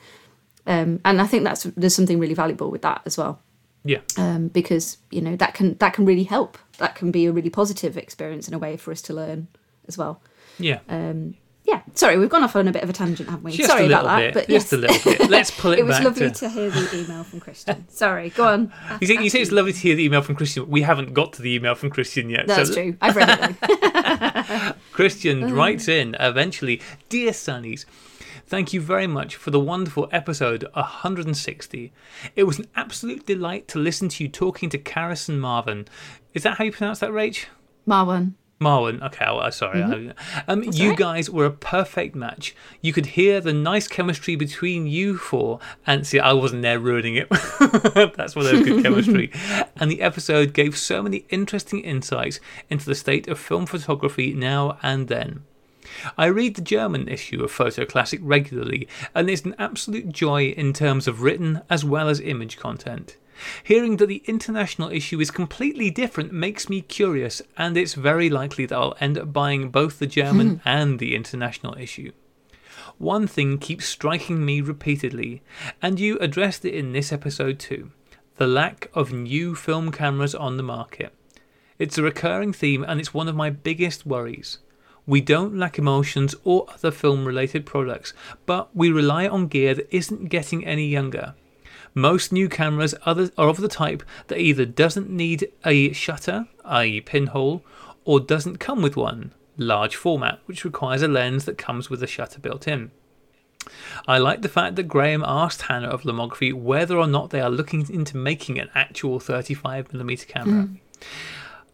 [0.68, 3.40] um, and I think that's there's something really valuable with that as well,
[3.84, 6.58] yeah, um, because you know that can that can really help.
[6.78, 9.48] That can be a really positive experience in a way for us to learn
[9.88, 10.22] as well.
[10.60, 10.80] yeah.
[10.90, 11.36] Um,
[11.68, 13.52] yeah, sorry, we've gone off on a bit of a tangent, haven't we?
[13.52, 14.34] Just sorry about bit.
[14.34, 14.74] that, but just yes.
[14.74, 15.30] a little bit.
[15.30, 15.80] Let's pull it, back.
[15.82, 16.34] it was lovely to.
[16.34, 17.86] to hear the email from Christian.
[17.90, 18.74] Sorry, go on.
[19.02, 20.70] You say, you say it's lovely to hear the email from Christian.
[20.70, 22.48] We haven't got to the email from Christian yet.
[22.48, 22.98] That's so true.
[23.02, 24.76] I've read it.
[24.94, 27.84] Christian writes in eventually Dear Sunnies,
[28.48, 31.94] thank you very much for the wonderful episode 160.
[32.36, 35.88] It was an absolute delight to listen to you talking to Karis and Marvin.
[36.34, 37.46] Is that how you pronounce that, Rach?
[37.86, 38.36] Marvin.
[38.60, 39.84] Marwan, okay, well, sorry.
[40.48, 40.98] Um, you right.
[40.98, 42.56] guys were a perfect match.
[42.82, 47.16] You could hear the nice chemistry between you four, and see, I wasn't there ruining
[47.16, 47.30] it.
[48.18, 49.32] That's why there's good chemistry.
[49.80, 54.80] And the episode gave so many interesting insights into the state of film photography now
[54.82, 55.44] and then.
[56.18, 60.74] I read the German issue of Photo Classic regularly, and it's an absolute joy in
[60.74, 63.18] terms of written as well as image content.
[63.64, 68.66] Hearing that the international issue is completely different makes me curious, and it's very likely
[68.66, 70.68] that I'll end up buying both the German hmm.
[70.68, 72.12] and the international issue.
[72.98, 75.44] One thing keeps striking me repeatedly,
[75.82, 77.92] and you addressed it in this episode too
[78.38, 81.12] the lack of new film cameras on the market.
[81.80, 84.60] It's a recurring theme, and it's one of my biggest worries.
[85.08, 88.14] We don't lack emulsions or other film related products,
[88.46, 91.34] but we rely on gear that isn't getting any younger.
[91.94, 97.64] Most new cameras are of the type that either doesn't need a shutter, i.e., pinhole,
[98.04, 102.08] or doesn't come with one, large format, which requires a lens that comes with a
[102.08, 102.92] shutter built in.
[104.08, 107.50] I like the fact that Graham asked Hannah of Lomography whether or not they are
[107.50, 110.66] looking into making an actual 35mm camera.
[110.66, 110.78] Mm.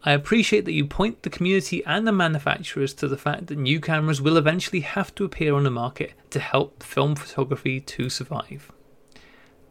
[0.06, 3.80] I appreciate that you point the community and the manufacturers to the fact that new
[3.80, 8.70] cameras will eventually have to appear on the market to help film photography to survive.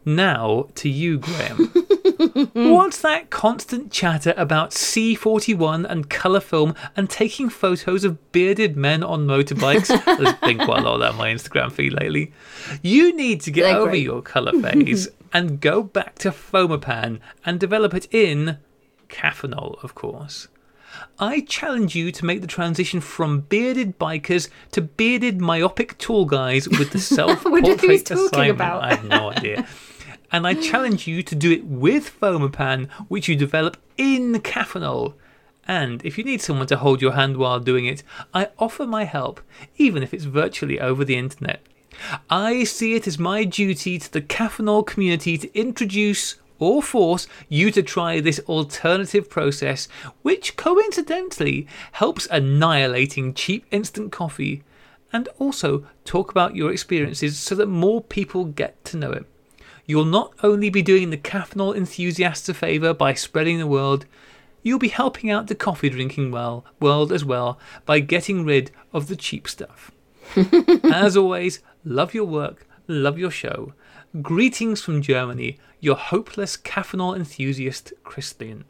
[0.06, 1.58] Now to you, Graham.
[2.54, 9.04] What's that constant chatter about C41 and colour film and taking photos of bearded men
[9.04, 9.88] on motorbikes?
[10.18, 12.34] There's been quite a lot of that on my Instagram feed lately.
[12.82, 14.04] You need to get They're over great.
[14.04, 18.58] your colour phase and go back to Fomapan and develop it in
[19.14, 20.48] Caffenol, of course.
[21.20, 26.68] I challenge you to make the transition from bearded bikers to bearded myopic tall guys
[26.68, 28.52] with the self wonder who he's portrait talking assignment.
[28.52, 28.84] about.
[28.84, 29.68] I have no idea.
[30.32, 35.14] and I challenge you to do it with Fomapan, which you develop in Caffenol.
[35.68, 39.06] And if you need someone to hold your hand while doing it, I offer my
[39.06, 39.40] help,
[39.78, 41.62] even if it's virtually over the internet.
[42.30, 47.72] I see it as my duty to the Caffenol community to introduce or force you
[47.72, 49.88] to try this alternative process,
[50.22, 54.64] which coincidentally helps annihilating cheap instant coffee,
[55.12, 59.26] and also talk about your experiences so that more people get to know it.
[59.86, 64.06] You'll not only be doing the Caffenol enthusiasts a favour by spreading the word,
[64.64, 69.08] you'll be helping out the coffee drinking well, world as well by getting rid of
[69.08, 69.92] the cheap stuff.
[70.84, 73.74] As always, love your work, love your show.
[74.22, 78.66] Greetings from Germany, your hopeless Caffenol enthusiast, Christian.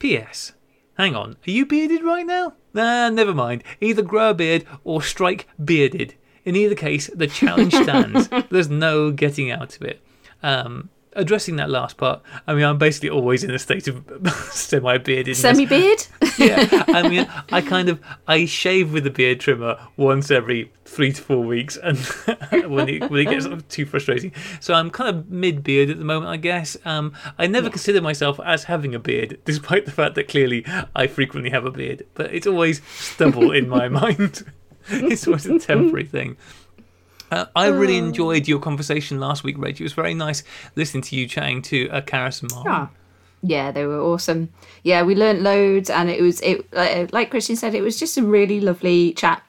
[0.00, 0.54] P.S.
[0.94, 2.54] Hang on, are you bearded right now?
[2.74, 3.62] Nah, never mind.
[3.80, 6.14] Either grow a beard or strike bearded.
[6.44, 8.28] In either case, the challenge stands.
[8.50, 10.02] There's no getting out of it.
[10.42, 14.04] Um, addressing that last part, I mean, I'm basically always in a state of
[14.52, 15.36] semi-beardedness.
[15.36, 16.06] Semi beard?
[16.38, 21.12] yeah, I mean, I kind of I shave with a beard trimmer once every three
[21.12, 21.98] to four weeks, and
[22.70, 26.04] when it when it gets too frustrating, so I'm kind of mid beard at the
[26.04, 26.76] moment, I guess.
[26.84, 31.06] Um, I never consider myself as having a beard, despite the fact that clearly I
[31.06, 34.44] frequently have a beard, but it's always stubble in my mind.
[34.88, 36.36] it's always a temporary thing.
[37.30, 39.80] Uh, I really enjoyed your conversation last week, Rach.
[39.80, 40.42] It was very nice
[40.76, 42.66] listening to you chatting to uh, Karis and Mark.
[42.68, 42.90] Ah.
[43.42, 44.50] Yeah, they were awesome.
[44.82, 48.18] Yeah, we learnt loads, and it was it like, like Christian said, it was just
[48.18, 49.42] a really lovely chat.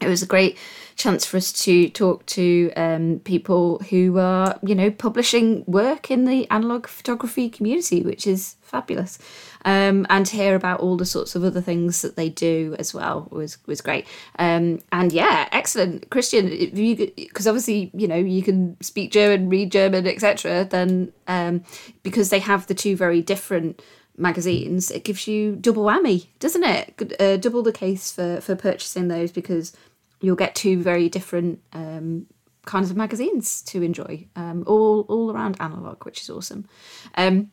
[0.00, 0.56] It was a great
[0.94, 6.24] chance for us to talk to um, people who are, you know, publishing work in
[6.24, 9.18] the analog photography community, which is fabulous.
[9.66, 13.26] Um, and hear about all the sorts of other things that they do as well
[13.32, 14.06] was was great.
[14.38, 16.46] Um, and yeah, excellent, Christian.
[16.46, 20.64] Because obviously, you know, you can speak German, read German, etc.
[20.64, 21.64] Then um,
[22.04, 23.82] because they have the two very different
[24.16, 27.20] magazines, it gives you double whammy, doesn't it?
[27.20, 29.76] Uh, double the case for for purchasing those because
[30.20, 32.26] you'll get two very different um,
[32.66, 36.68] kinds of magazines to enjoy, um, all all around analog, which is awesome.
[37.16, 37.50] Um,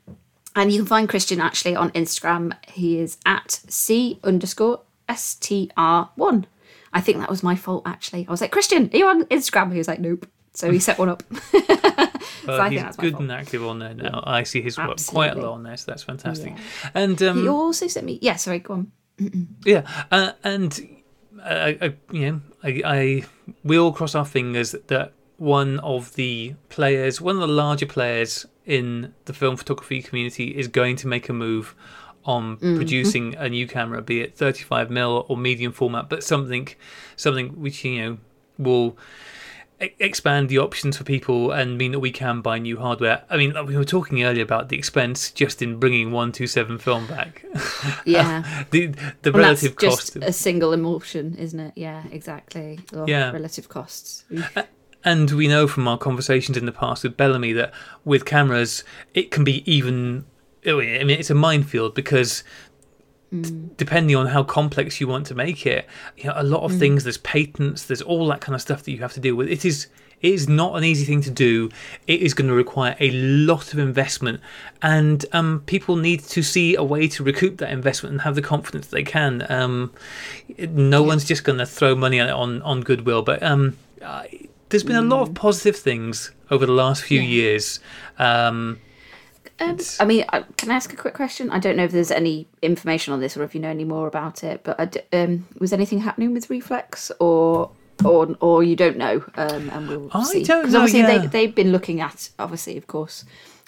[0.55, 2.55] and you can find Christian actually on Instagram.
[2.67, 4.81] He is at c underscore
[5.15, 6.47] str one.
[6.93, 8.25] I think that was my fault actually.
[8.27, 9.71] I was like, Christian, are you on Instagram?
[9.71, 10.27] He was like, nope.
[10.53, 11.23] So he set one up.
[11.51, 14.23] so uh, he's good and active on there now.
[14.23, 16.53] I see his work quite a lot on there, so that's fantastic.
[16.55, 16.89] Yeah.
[16.93, 18.19] And um, he also sent me.
[18.21, 18.91] Yeah, sorry, go on.
[19.65, 20.79] yeah, uh, and
[21.43, 23.23] I, I, you know, I, I
[23.63, 28.45] we all cross our fingers that one of the players, one of the larger players
[28.65, 31.75] in the film photography community, is going to make a move
[32.25, 32.75] on mm-hmm.
[32.77, 36.69] producing a new camera, be it 35 mm or medium format, but something,
[37.15, 38.17] something which you know
[38.57, 38.97] will
[39.99, 43.23] expand the options for people and mean that we can buy new hardware.
[43.29, 47.45] I mean, we were talking earlier about the expense just in bringing 127 film back.
[48.05, 48.63] Yeah.
[48.71, 48.87] the
[49.21, 50.15] the and relative cost.
[50.15, 50.23] Of...
[50.23, 51.73] a single emulsion, isn't it?
[51.75, 52.79] Yeah, exactly.
[52.93, 53.31] Or yeah.
[53.31, 54.25] Relative costs.
[55.05, 57.73] And we know from our conversations in the past with Bellamy that
[58.05, 60.25] with cameras, it can be even.
[60.65, 62.43] I mean, it's a minefield because
[63.33, 63.75] Mm.
[63.77, 65.87] depending on how complex you want to make it
[66.17, 66.77] you know a lot of mm.
[66.77, 69.49] things there's patents there's all that kind of stuff that you have to deal with
[69.49, 69.87] it is
[70.21, 71.67] it is not an easy thing to do
[72.05, 74.39] it is going to require a lot of investment
[74.83, 78.41] and um, people need to see a way to recoup that investment and have the
[78.41, 79.91] confidence that they can um,
[80.59, 81.07] no yeah.
[81.07, 83.75] one's just going to throw money on on, on goodwill but um,
[84.73, 85.35] there's been a lot of mm.
[85.35, 87.27] positive things over the last few yeah.
[87.27, 87.79] years
[88.19, 88.79] um,
[89.59, 90.25] um, I mean,
[90.57, 91.49] can I ask a quick question?
[91.51, 94.07] I don't know if there's any information on this or if you know any more
[94.07, 97.71] about it, but um, was anything happening with Reflex or
[98.03, 99.23] or or you don't know?
[99.35, 100.39] Um, and we'll I see.
[100.39, 101.19] Because obviously yeah.
[101.19, 103.25] they they've been looking at obviously, of course,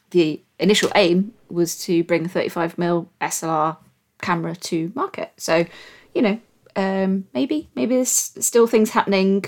[0.09, 3.77] the initial aim was to bring a 35 mm SLR
[4.21, 5.33] camera to market.
[5.37, 5.65] So,
[6.15, 6.39] you know,
[6.75, 9.45] um, maybe maybe there's still things happening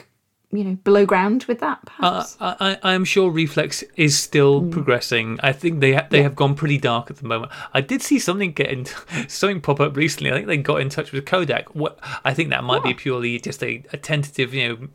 [0.52, 4.72] you know below ground with that uh, I, I am sure reflex is still mm.
[4.72, 5.40] progressing.
[5.44, 6.24] I think they ha- they yeah.
[6.24, 7.52] have gone pretty dark at the moment.
[7.74, 8.86] I did see something get in,
[9.28, 10.32] something pop up recently.
[10.32, 11.76] I think they got in touch with kodak.
[11.76, 14.88] What i think that might be purely just a, a tentative you know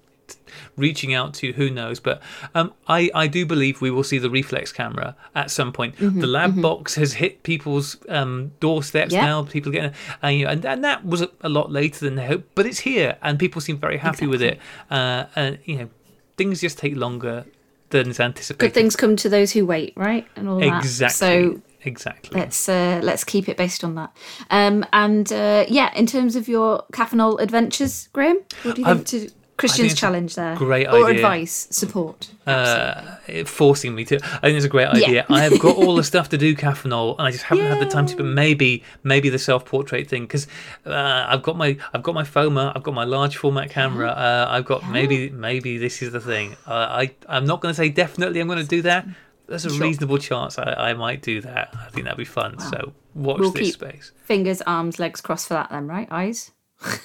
[0.77, 2.23] reaching out to who knows but
[2.55, 6.21] um, I, I do believe we will see the reflex camera at some point mm-hmm,
[6.21, 6.63] the lab mm-hmm.
[6.63, 9.23] box has hit people's um, doorsteps yep.
[9.23, 12.05] now people are getting uh, you know, and, and that was a, a, lot later
[12.05, 14.29] than they hoped but it's here and people seem very happy exactly.
[14.29, 14.59] with it
[14.91, 15.89] uh, and you know
[16.37, 17.45] things just take longer
[17.91, 21.07] than is anticipated good things come to those who wait right and all exactly.
[21.07, 24.17] that so exactly let's uh, let's keep it based on that
[24.51, 29.07] um, and uh, yeah in terms of your Caffenol adventures graham what do you think
[29.07, 29.31] to
[29.63, 30.57] Christian's challenge there.
[30.57, 31.17] Great or idea.
[31.17, 32.31] advice, support.
[32.47, 34.17] Uh, forcing me to.
[34.17, 35.09] I think it's a great idea.
[35.09, 35.27] Yeah.
[35.31, 37.87] I have got all the stuff to do Caffenol, and I just haven't had the
[37.87, 38.17] time to.
[38.17, 40.49] But maybe, maybe the self-portrait thing, because
[40.85, 44.09] uh, I've got my, I've got my FOMA, I've got my large format camera.
[44.09, 44.91] Uh, I've got yeah.
[44.91, 46.57] maybe, maybe this is the thing.
[46.67, 49.07] Uh, I, I'm not going to say definitely I'm going to do that.
[49.47, 49.87] There's a sure.
[49.87, 51.75] reasonable chance I, I might do that.
[51.75, 52.57] I think that'd be fun.
[52.59, 52.71] Wow.
[52.71, 54.13] So watch we'll this space.
[54.25, 56.09] Fingers, arms, legs crossed for that, then, right?
[56.11, 56.53] Eyes.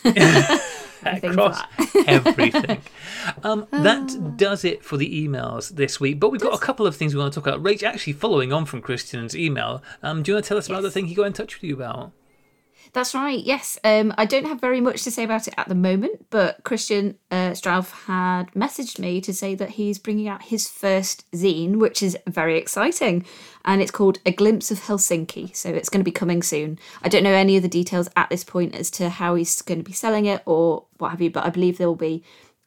[1.06, 1.62] across
[2.08, 2.82] everything.
[3.44, 4.34] Um, that ah.
[4.36, 6.20] does it for the emails this week.
[6.20, 7.64] But we've got a couple of things we want to talk about.
[7.64, 10.70] Rach, actually following on from Christian's email, um, do you want to tell us yes.
[10.70, 12.12] about the thing he got in touch with you about?
[12.94, 13.44] That's right.
[13.44, 16.64] Yes, um, I don't have very much to say about it at the moment, but
[16.64, 22.02] Christian uh, had messaged me to say that he's bringing out his first zine, which
[22.02, 23.26] is very exciting,
[23.68, 25.54] and it's called A Glimpse of Helsinki.
[25.56, 26.80] So it's going to be coming soon.
[27.04, 29.80] I don't know any of the details at this point as to how he's going
[29.80, 32.24] to be selling it or what have you, but I believe there will be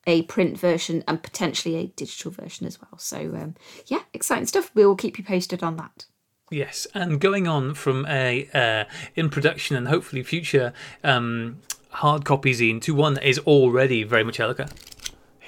[0.07, 2.99] a print version and potentially a digital version as well.
[2.99, 3.55] So um,
[3.87, 4.71] yeah, exciting stuff.
[4.75, 6.05] We will keep you posted on that.
[6.51, 8.85] Yes, and going on from a uh,
[9.15, 10.73] in production and hopefully future
[11.03, 11.59] um,
[11.91, 14.73] hard copy zine to one that is already very much elegant.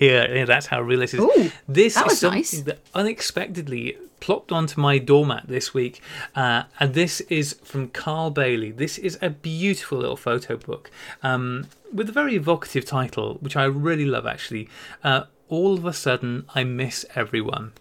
[0.03, 1.21] Here, yeah, that's how real it is.
[1.21, 2.61] Ooh, this that is something nice.
[2.63, 6.01] that unexpectedly plopped onto my doormat this week,
[6.35, 8.73] uh, and this is from Karl Bailey.
[8.73, 10.91] This is a beautiful little photo book
[11.23, 14.69] um, with a very evocative title, which I really love actually.
[15.05, 17.73] Uh, all of a sudden I miss everyone.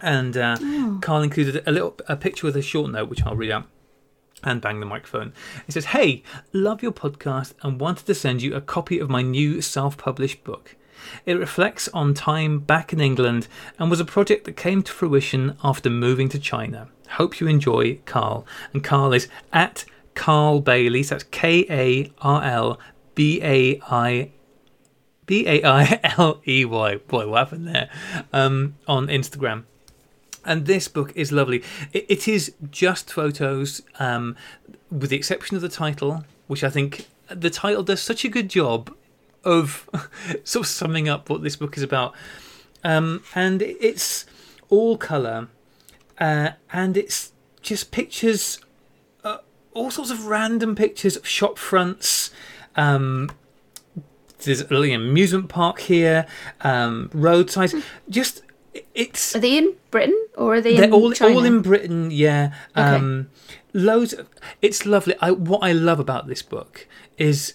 [0.00, 0.56] And uh,
[1.02, 3.68] Karl included a little a picture with a short note, which I'll read out
[4.42, 5.34] and bang the microphone.
[5.68, 6.22] It says, Hey,
[6.52, 10.44] love your podcast and wanted to send you a copy of my new self published
[10.44, 10.76] book.
[11.26, 13.48] It reflects on time back in England
[13.78, 16.88] and was a project that came to fruition after moving to China.
[17.10, 18.46] Hope you enjoy, Karl.
[18.72, 19.84] And Karl is at
[20.14, 21.02] Karl Bailey.
[21.02, 22.78] So that's K A R L
[23.14, 24.30] B A I
[25.26, 26.96] B A I L E Y.
[26.96, 27.90] Boy, what happened there?
[28.32, 29.64] Um, on Instagram
[30.44, 31.62] and this book is lovely.
[31.92, 34.36] It, it is just photos, um,
[34.90, 38.48] with the exception of the title, which I think the title does such a good
[38.48, 38.94] job
[39.44, 39.88] of
[40.44, 42.14] sort of summing up what this book is about.
[42.84, 44.26] Um, and it's
[44.68, 45.48] all colour,
[46.18, 48.58] uh, and it's just pictures,
[49.22, 49.38] uh,
[49.72, 52.30] all sorts of random pictures of shop fronts.
[52.74, 53.30] Um,
[54.40, 56.26] there's an amusement park here,
[56.62, 57.74] um, roadsides,
[58.08, 58.42] just
[58.94, 61.34] it's Are they in Britain or are they they're in all China?
[61.34, 62.54] all in Britain, yeah.
[62.74, 63.28] Um,
[63.72, 64.12] Loads.
[64.12, 64.28] Of,
[64.60, 65.14] it's lovely.
[65.20, 66.86] I, what I love about this book
[67.18, 67.54] is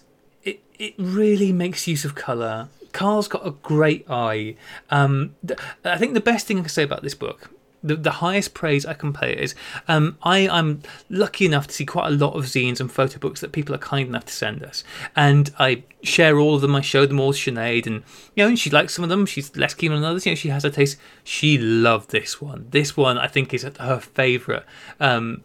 [0.80, 2.70] it really makes use of color.
[2.92, 4.56] Karl's got a great eye.
[4.90, 7.52] Um, th- I think the best thing I can say about this book.
[7.84, 9.54] The, the highest praise I can pay is
[9.88, 13.40] um, I, I'm lucky enough to see quite a lot of zines and photo books
[13.42, 14.84] that people are kind enough to send us.
[15.16, 16.76] And I share all of them.
[16.76, 17.86] I show them all to Sinead.
[17.86, 18.04] And,
[18.36, 19.28] you know, and she likes some of them.
[19.28, 20.26] She's less keen on others.
[20.26, 20.98] You know, she has her taste.
[21.24, 22.66] She loved this one.
[22.72, 24.64] This one, I think, is her favourite.
[25.00, 25.44] Um,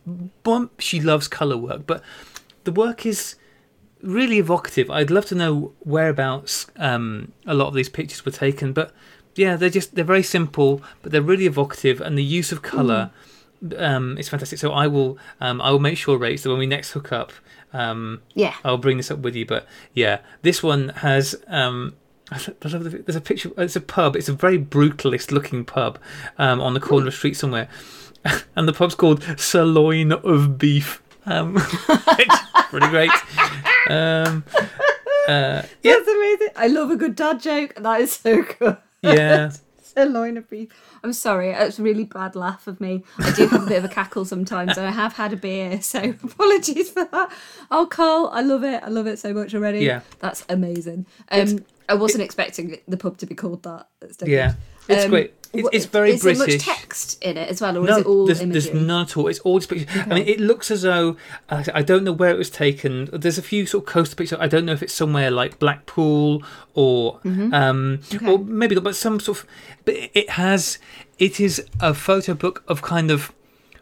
[0.79, 1.87] she loves colour work.
[1.87, 2.03] But
[2.65, 3.37] the work is
[4.03, 4.91] really evocative.
[4.91, 8.93] I'd love to know whereabouts um, a lot of these pictures were taken, but
[9.35, 13.11] yeah, they're just they're very simple, but they're really evocative, and the use of color
[13.79, 14.59] um, is fantastic.
[14.59, 17.33] So I will um, I will make sure, Rach, that when we next hook up,
[17.73, 18.55] um, Yeah.
[18.65, 19.47] I'll bring this up with you.
[19.47, 21.35] But yeah, this one has.
[21.47, 21.95] Um,
[22.31, 23.51] the, there's a picture.
[23.59, 24.17] It's a pub.
[24.17, 25.99] It's a very brutalist looking pub
[26.39, 27.69] um, on the corner of a street somewhere,
[28.57, 31.03] and the pub's called Sirloin of Beef.
[31.27, 31.57] Um,
[31.89, 32.41] it's
[32.71, 33.11] pretty great.
[33.89, 34.45] Um,
[35.29, 36.49] uh, yeah, That's amazing.
[36.57, 37.75] I love a good dad joke.
[37.77, 38.77] That is so good.
[39.03, 39.53] yeah.
[39.83, 40.71] Sirloin of beef.
[41.05, 43.05] I'm sorry, it's a really bad laugh of me.
[43.19, 45.83] I do have a bit of a cackle sometimes, and I have had a beer,
[45.83, 47.31] so apologies for that.
[47.71, 48.83] Oh, Karl, I love it.
[48.83, 49.81] I love it so much already.
[49.81, 50.01] Yeah.
[50.19, 51.05] that's amazing.
[51.31, 53.89] Um, I wasn't expecting the pub to be called that.
[54.25, 54.55] Yeah,
[54.89, 55.35] it's Um, great.
[55.53, 56.39] It's, it's very is British.
[56.47, 58.61] there much text in it as well, or no, is it all there's, imagery?
[58.73, 59.29] there's none at all.
[59.29, 59.89] It's all just pictures.
[60.11, 61.17] I mean, it looks as though
[61.51, 63.11] I don't know where it was taken.
[63.13, 64.39] There's a few sort of coastal pictures.
[64.41, 66.43] I don't know if it's somewhere like Blackpool
[66.75, 67.53] or Mm-hmm.
[67.53, 69.47] um, or maybe not, but some sort of.
[69.85, 70.79] But it has.
[71.19, 73.33] It is a photo book of kind of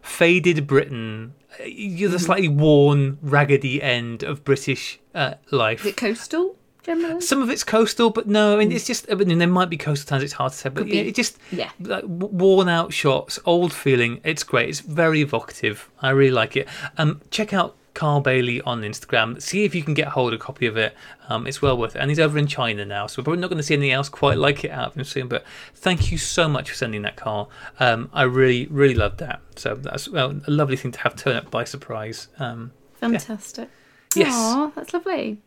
[0.03, 1.35] faded Britain.
[1.65, 2.13] You're Mm-hmm.
[2.13, 5.81] the slightly worn, raggedy end of British uh, life.
[5.81, 7.21] Is it coastal generally?
[7.21, 9.11] Some of it's coastal, but no, I mean it's just.
[9.11, 10.23] I mean, there might be coastal towns.
[10.23, 11.71] It's hard to say, but yeah, it just Yeah.
[11.81, 14.21] like, worn out shots, old feeling.
[14.25, 14.69] It's great.
[14.69, 15.91] It's very evocative.
[16.01, 16.69] I really like it.
[16.99, 19.43] Um, check out Karl Bailey on Instagram.
[19.43, 20.95] See if you can get hold of a copy of it.
[21.29, 21.99] Um, it's well worth it.
[21.99, 24.09] And he's over in China now, so we're probably not going to see anything else
[24.09, 25.29] quite like it out of him soon.
[25.29, 27.51] But thank you so much for sending that, Karl.
[27.81, 29.41] Um, I really, really loved that.
[29.57, 32.29] So that's well, a lovely thing to have turn up by surprise.
[32.39, 33.69] Um, Fantastic.
[34.15, 34.33] Yes.
[34.35, 35.39] Aw, that's lovely.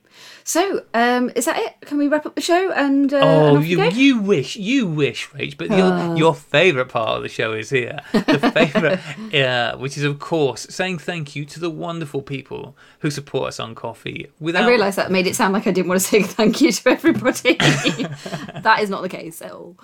[0.46, 1.88] So, um, is that it?
[1.88, 5.30] Can we wrap up the show and, uh, Oh, off you you wish you wish,
[5.30, 8.00] Rach, but your your favourite part of the show is here.
[8.12, 13.10] The favourite, uh, which is of course saying thank you to the wonderful people who
[13.10, 14.28] support us on Ko-fi.
[14.40, 16.72] Without I realised that made it sound like I didn't want to say thank you
[16.72, 17.54] to everybody.
[17.58, 19.78] that is not the case at all.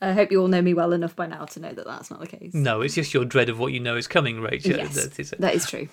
[0.00, 2.20] I hope you all know me well enough by now to know that that's not
[2.20, 2.54] the case.
[2.54, 4.76] no, it's just your dread of what you know is coming, Rachel.
[4.76, 5.88] yes, that is, that is true.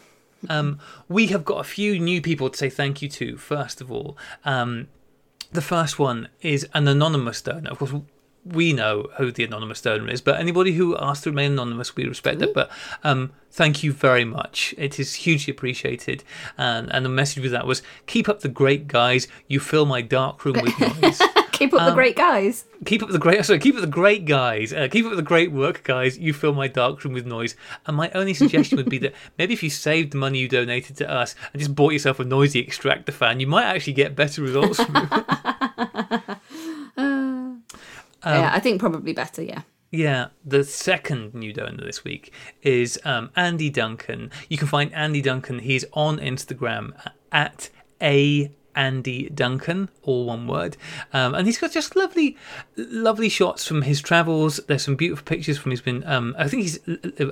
[0.50, 3.38] Um, we have got a few new people to say thank you to.
[3.38, 4.88] First of all, um,
[5.52, 7.70] the first one is an anonymous donor.
[7.70, 7.94] Of course,
[8.46, 12.06] we know who the anonymous donor is, but anybody who asked to remain anonymous, we
[12.06, 12.54] respect it.
[12.54, 12.70] But
[13.04, 14.76] um, thank you very much.
[14.78, 16.24] It is hugely appreciated.
[16.58, 19.28] And, and the message with that was keep up the great guys.
[19.48, 21.22] You fill my dark room with noise.
[21.64, 22.66] Keep up Um, the great guys.
[22.86, 25.52] keep up the great sorry, keep up the great guys uh, keep up the great
[25.52, 27.56] work guys you fill my dark room with noise
[27.86, 30.98] and my only suggestion would be that maybe if you saved the money you donated
[30.98, 34.42] to us and just bought yourself a noisy extractor fan you might actually get better
[34.42, 34.94] results from
[38.26, 39.42] Um, yeah, I think probably better.
[39.42, 39.62] Yeah.
[39.92, 44.32] Yeah, the second new donor this week is um, Andy Duncan.
[44.50, 45.60] You can find Andy Duncan.
[45.60, 46.94] He's on Instagram
[47.32, 47.70] at
[48.02, 50.78] a Andy Duncan, all one word.
[51.12, 52.38] Um, and he's got just lovely,
[52.76, 54.60] lovely shots from his travels.
[54.68, 56.06] There's some beautiful pictures from he's been.
[56.06, 56.80] Um, I think he's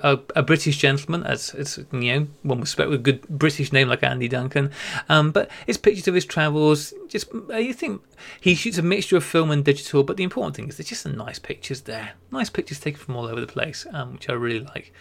[0.03, 3.71] a, a, British gentleman, as, as you know, one would expect with a good British
[3.71, 4.71] name like Andy Duncan.
[5.09, 6.93] Um, but it's pictures of his travels.
[7.07, 8.01] Just you think
[8.39, 11.01] he shoots a mixture of film and digital, but the important thing is there's just
[11.03, 12.11] some nice pictures there.
[12.31, 14.93] Nice pictures taken from all over the place, um, which I really like.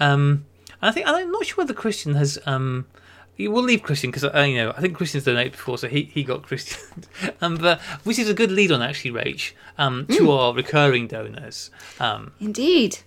[0.00, 0.46] Um,
[0.80, 2.38] I think I'm not sure whether Christian has.
[2.46, 2.86] Um,
[3.38, 6.24] we'll leave Christian because uh, you know I think Christian's donated before, so he, he
[6.24, 6.80] got Christian.
[7.40, 10.38] um, but which is a good lead on actually, Rach, um, to mm.
[10.38, 11.70] our recurring donors.
[12.00, 12.98] Um, Indeed.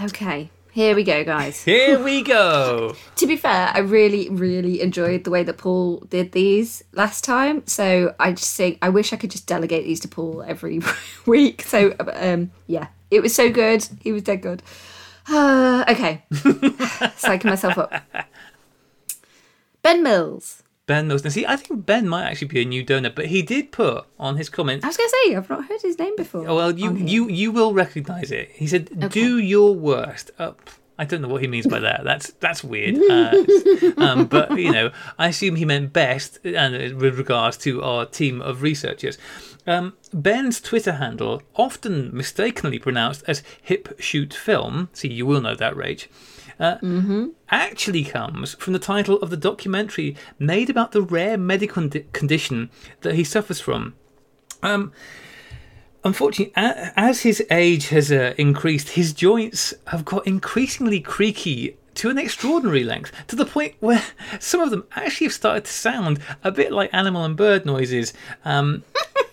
[0.00, 0.50] Okay.
[0.76, 1.64] Here we go, guys.
[1.64, 2.94] Here we go.
[3.16, 7.66] to be fair, I really, really enjoyed the way that Paul did these last time.
[7.66, 10.82] So I just think I wish I could just delegate these to Paul every
[11.26, 11.62] week.
[11.62, 13.88] So um, yeah, it was so good.
[14.00, 14.62] He was dead good.
[15.28, 16.24] Uh, okay.
[16.30, 17.92] Psyching myself up.
[19.86, 20.64] Ben Mills.
[20.86, 21.22] Ben Mills.
[21.22, 24.04] Now, see, I think Ben might actually be a new donor, but he did put
[24.18, 24.82] on his comment.
[24.82, 26.48] I was going to say I've not heard his name before.
[26.48, 28.50] Oh, well, you you you will recognise it.
[28.52, 29.06] He said, okay.
[29.06, 30.70] "Do your worst." Up.
[30.98, 32.02] I don't know what he means by that.
[32.02, 32.96] That's that's weird.
[33.08, 38.06] Uh, um, but you know, I assume he meant best, and with regards to our
[38.06, 39.18] team of researchers.
[39.68, 45.56] Um, Ben's Twitter handle, often mistakenly pronounced as Hip Shoot Film, see, you will know
[45.56, 46.06] that, Rach,
[46.58, 47.28] uh, mm-hmm.
[47.50, 52.70] actually comes from the title of the documentary made about the rare medical condition
[53.02, 53.94] that he suffers from.
[54.62, 54.92] Um,
[56.04, 62.18] unfortunately, as his age has uh, increased, his joints have got increasingly creaky to an
[62.18, 64.02] extraordinary length, to the point where
[64.38, 68.12] some of them actually have started to sound a bit like animal and bird noises.
[68.44, 68.84] Um,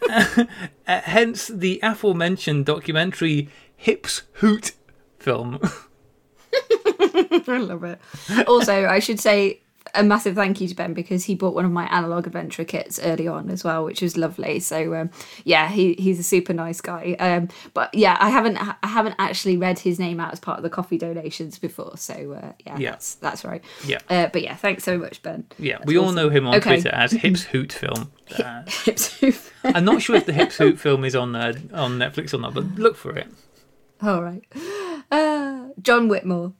[0.85, 4.71] hence the aforementioned documentary Hips Hoot
[5.19, 5.59] film.
[7.47, 7.99] I love it.
[8.47, 9.61] Also, I should say
[9.95, 12.99] a massive thank you to Ben because he bought one of my analog adventure kits
[12.99, 14.59] early on as well, which was lovely.
[14.59, 15.11] So um,
[15.43, 17.15] yeah, he, he's a super nice guy.
[17.19, 20.63] Um, but yeah, I haven't I haven't actually read his name out as part of
[20.63, 21.97] the Ko-fi donations before.
[21.97, 23.63] So uh, yeah, yeah, that's that's right.
[23.85, 23.99] Yeah.
[24.09, 25.45] Uh, but yeah, thanks so much, Ben.
[25.57, 26.07] Yeah, that's we awesome.
[26.07, 26.81] all know him on okay.
[26.81, 28.11] Twitter as Hips Hoot Film.
[28.37, 29.39] Uh, Hips Hoot.
[29.63, 32.53] I'm not sure if the Hips Hoot film is on uh, on Netflix or not,
[32.53, 33.27] but look for it.
[34.01, 34.43] All right.
[35.13, 36.53] Uh, John Whitmore.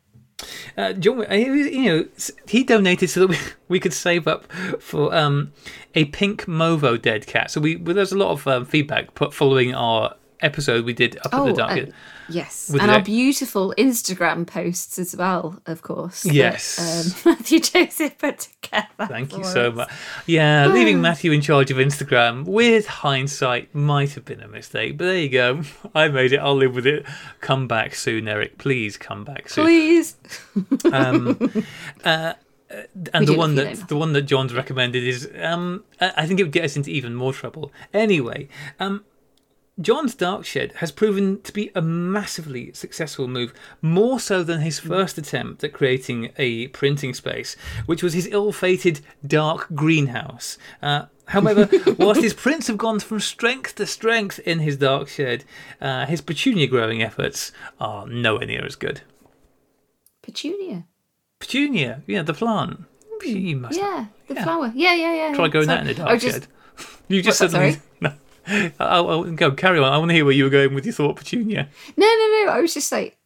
[0.78, 2.06] Uh, John, you know,
[2.48, 3.38] he donated so that we,
[3.68, 5.54] we could save up for um,
[5.96, 7.50] a pink Movo dead cat.
[7.52, 11.18] So we well, there's a lot of um, feedback put following our episode we did
[11.18, 11.90] up oh, at the dark.
[12.30, 16.26] Yes, and our beautiful Instagram posts as well, of course.
[16.26, 19.08] Yes, that, um, Matthew Joseph put together.
[19.08, 19.92] Thank you so much.
[20.26, 25.06] Yeah, leaving Matthew in charge of Instagram with hindsight might have been a mistake, but
[25.06, 25.62] there you go.
[25.96, 26.38] I made it.
[26.38, 27.06] I'll live with it.
[27.42, 28.58] Come back soon, Eric.
[28.58, 29.66] Please come back soon.
[29.66, 30.16] Please.
[30.92, 31.38] um,
[32.04, 32.34] uh,
[33.14, 36.52] and the one that the one that John's recommended is um, I think it would
[36.52, 37.72] get us into even more trouble.
[37.94, 38.48] Anyway,
[38.80, 39.04] um,
[39.82, 44.80] John's Dark Shed has proven to be a massively successful move, more so than his
[44.80, 47.56] first attempt at creating a printing space,
[47.88, 50.60] which was his ill fated Dark Greenhouse.
[50.82, 51.68] Uh, however,
[51.98, 55.44] whilst his prints have gone from strength to strength in his Dark Shed,
[55.82, 59.02] uh, his petunia growing efforts are nowhere near as good.
[60.22, 60.86] Petunia?
[61.40, 62.86] Petunia, yeah, the plant.
[63.26, 64.44] You must yeah, the yeah.
[64.44, 64.72] flower.
[64.76, 65.36] Yeah, yeah, yeah.
[65.36, 65.52] Try yeah.
[65.52, 66.34] growing that in a dark just...
[66.34, 66.48] shed.
[67.08, 67.78] you just suddenly.
[68.02, 68.12] No.
[68.80, 69.92] I'll, I'll, go carry on.
[69.92, 71.70] I want to hear where you were going with your thought, Petunia.
[71.96, 72.52] No, no, no.
[72.52, 73.18] I was just like,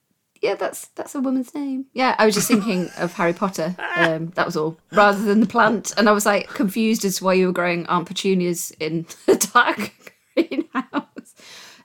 [0.41, 1.85] yeah, that's that's a woman's name.
[1.93, 3.75] Yeah, I was just thinking of Harry Potter.
[3.95, 5.93] Um, that was all, rather than the plant.
[5.97, 9.35] And I was like confused as to why you were growing Aunt Petunias in the
[9.53, 9.93] dark
[10.35, 11.35] greenhouse.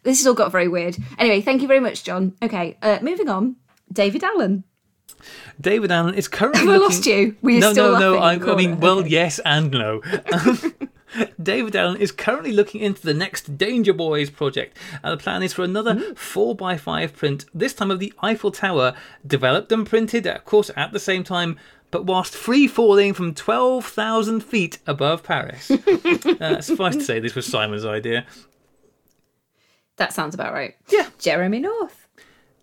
[0.03, 0.97] This has all got very weird.
[1.19, 2.35] Anyway, thank you very much, John.
[2.43, 3.57] Okay, uh, moving on.
[3.93, 4.65] David Allen.
[5.61, 6.61] David Allen is currently.
[6.61, 6.83] Have looking...
[6.83, 7.37] I lost you?
[7.43, 8.17] You no, no, no.
[8.19, 9.09] I, I mean, well, okay.
[9.09, 10.03] yes and no.
[11.43, 15.53] David Allen is currently looking into the next Danger Boys project, and the plan is
[15.53, 16.15] for another mm.
[16.15, 18.95] 4x5 print, this time of the Eiffel Tower,
[19.27, 21.59] developed and printed, of course, at the same time,
[21.91, 25.71] but whilst free falling from 12,000 feet above Paris.
[26.41, 28.27] uh, suffice to say, this was Simon's idea.
[29.97, 30.75] That sounds about right.
[30.89, 31.11] Yeah.
[31.19, 32.02] Jeremy North.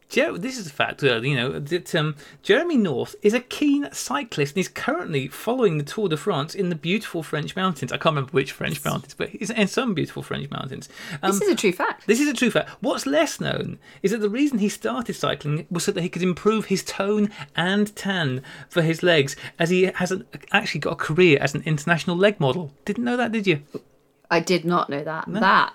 [0.09, 4.53] This is a fact, uh, you know, that um, Jeremy North is a keen cyclist
[4.53, 7.91] and he's currently following the Tour de France in the beautiful French mountains.
[7.91, 10.89] I can't remember which French mountains, but he's in some beautiful French mountains.
[11.21, 12.07] Um, this is a true fact.
[12.07, 12.69] This is a true fact.
[12.81, 16.23] What's less known is that the reason he started cycling was so that he could
[16.23, 20.11] improve his tone and tan for his legs, as he has
[20.51, 22.73] actually got a career as an international leg model.
[22.83, 23.61] Didn't know that, did you?
[24.31, 25.27] I did not know that.
[25.27, 25.39] No.
[25.39, 25.73] That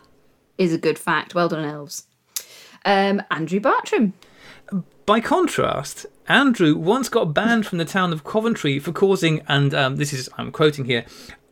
[0.59, 1.37] is a good fact.
[1.37, 2.09] Well done, elves.
[2.85, 4.12] Um, Andrew Bartram.
[5.07, 9.97] By contrast, Andrew once got banned from the town of Coventry for causing, and um,
[9.97, 11.05] this is, I'm quoting here,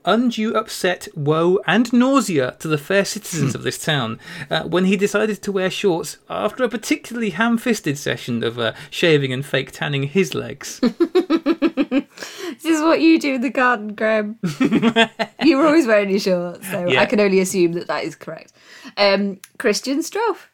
[0.04, 4.18] undue upset, woe, and nausea to the fair citizens of this town
[4.50, 8.72] uh, when he decided to wear shorts after a particularly ham fisted session of uh,
[8.90, 10.80] shaving and fake tanning his legs.
[12.62, 14.38] This is what you do in the garden, Graham.
[15.42, 17.00] you were always wearing your shorts, so Yeah.
[17.00, 18.52] I can only assume that that is correct.
[18.96, 20.48] Um, Christian Stroff.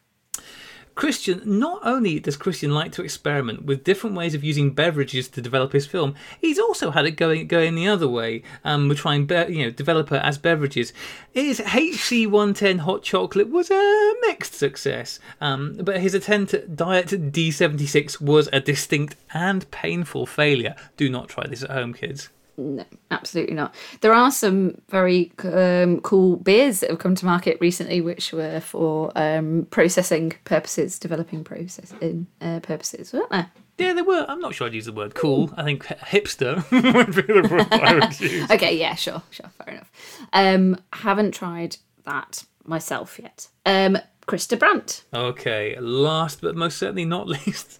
[0.99, 5.41] Christian, not only does Christian like to experiment with different ways of using beverages to
[5.41, 8.43] develop his film, he's also had it going going the other way.
[8.65, 10.91] Um, with trying, be- you know, developer as beverages.
[11.31, 18.19] His HC110 hot chocolate was a mixed success, um, but his attempt at Diet D76
[18.19, 20.75] was a distinct and painful failure.
[20.97, 22.27] Do not try this at home, kids.
[22.59, 23.73] No, absolutely not.
[24.01, 28.59] There are some very um, cool beers that have come to market recently, which were
[28.59, 33.49] for um, processing purposes, developing processing uh, purposes, weren't there?
[33.77, 34.25] Yeah, they were.
[34.27, 35.53] I'm not sure I'd use the word cool.
[35.55, 38.51] I think hipster would be the word I would use.
[38.51, 39.91] Okay, yeah, sure, sure, fair enough.
[40.33, 43.47] Um, haven't tried that myself yet.
[43.65, 43.97] Um,
[44.27, 45.05] Krista Brandt.
[45.13, 47.79] Okay, last but most certainly not least,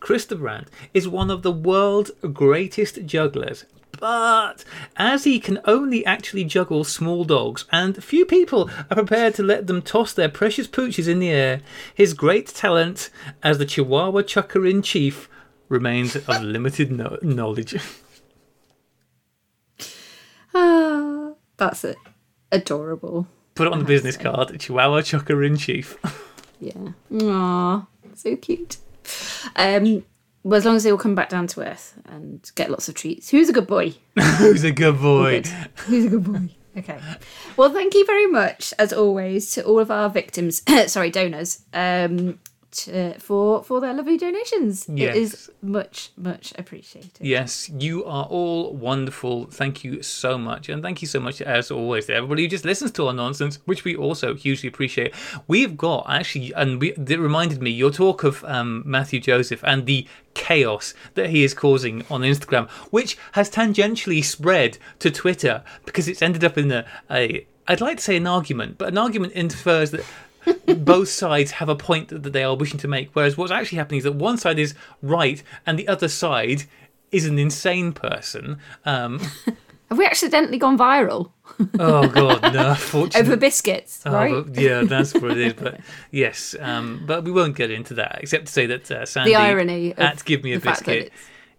[0.00, 3.64] Krista Brandt is one of the world's greatest jugglers.
[4.00, 4.64] But
[4.96, 9.66] as he can only actually juggle small dogs, and few people are prepared to let
[9.66, 11.60] them toss their precious pooches in the air,
[11.94, 13.10] his great talent
[13.42, 15.28] as the Chihuahua chucker in chief
[15.68, 17.76] remains of limited no- knowledge.
[20.54, 21.96] Ah, that's it.
[22.50, 23.26] Adorable.
[23.54, 25.96] Put it on the business card Chihuahua chucker in chief.
[26.64, 26.92] Yeah.
[27.20, 28.76] Aw, so cute.
[29.56, 30.04] Um,
[30.44, 32.94] well, as long as they all come back down to earth and get lots of
[32.94, 33.30] treats.
[33.30, 33.94] Who's a good boy?
[34.38, 35.42] Who's a good boy?
[35.42, 35.46] Good.
[35.86, 36.48] Who's a good boy?
[36.76, 36.98] Okay.
[37.56, 42.38] Well, thank you very much, as always, to all of our victims, sorry, donors, um,
[42.72, 44.88] to, for for their lovely donations.
[44.88, 45.16] It Yes.
[45.16, 47.10] is much, much appreciated.
[47.20, 49.46] Yes, you are all wonderful.
[49.46, 50.68] Thank you so much.
[50.68, 53.58] And thank you so much, as always, to everybody who just listens to our nonsense,
[53.64, 55.14] which we also hugely appreciate.
[55.48, 59.86] We've got actually, and we, it reminded me, your talk of um, Matthew Joseph and
[59.86, 66.08] the chaos that he is causing on Instagram, which has tangentially spread to Twitter because
[66.08, 69.34] it's ended up in a, a I'd like to say an argument, but an argument
[69.34, 70.04] infers that
[70.78, 73.10] both sides have a point that they are wishing to make.
[73.12, 76.64] Whereas what's actually happening is that one side is right and the other side
[77.10, 78.58] is an insane person.
[78.84, 79.20] Um,
[79.88, 81.32] Have we accidentally gone viral
[81.78, 82.76] oh god, no!
[83.14, 84.00] over biscuits?
[84.06, 84.46] Oh, right.
[84.46, 85.52] but yeah, that's what it is.
[85.52, 85.80] But
[86.10, 89.36] yes, um, but we won't get into that except to say that uh, Sandy the
[89.36, 91.12] irony at Give Me a the fact that Biscuit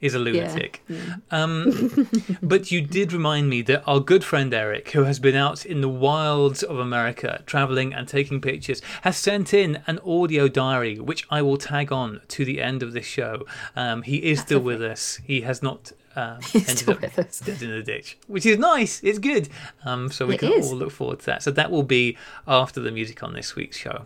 [0.04, 0.86] is a lunatic.
[1.32, 2.08] Um,
[2.44, 5.82] but you did remind me that our good friend Eric, who has been out in
[5.82, 11.26] the wilds of America, traveling and taking pictures, has sent in an audio diary, which
[11.30, 13.46] I will tag on to the end of this show.
[13.76, 15.20] Um, he is still with us.
[15.24, 15.92] He has not.
[16.16, 19.02] Um, ended up dead in a ditch, which is nice.
[19.04, 19.50] It's good.
[19.84, 20.70] Um, so we It can is.
[20.70, 21.42] all look forward to that.
[21.42, 24.06] So that will be after the music on this week's show.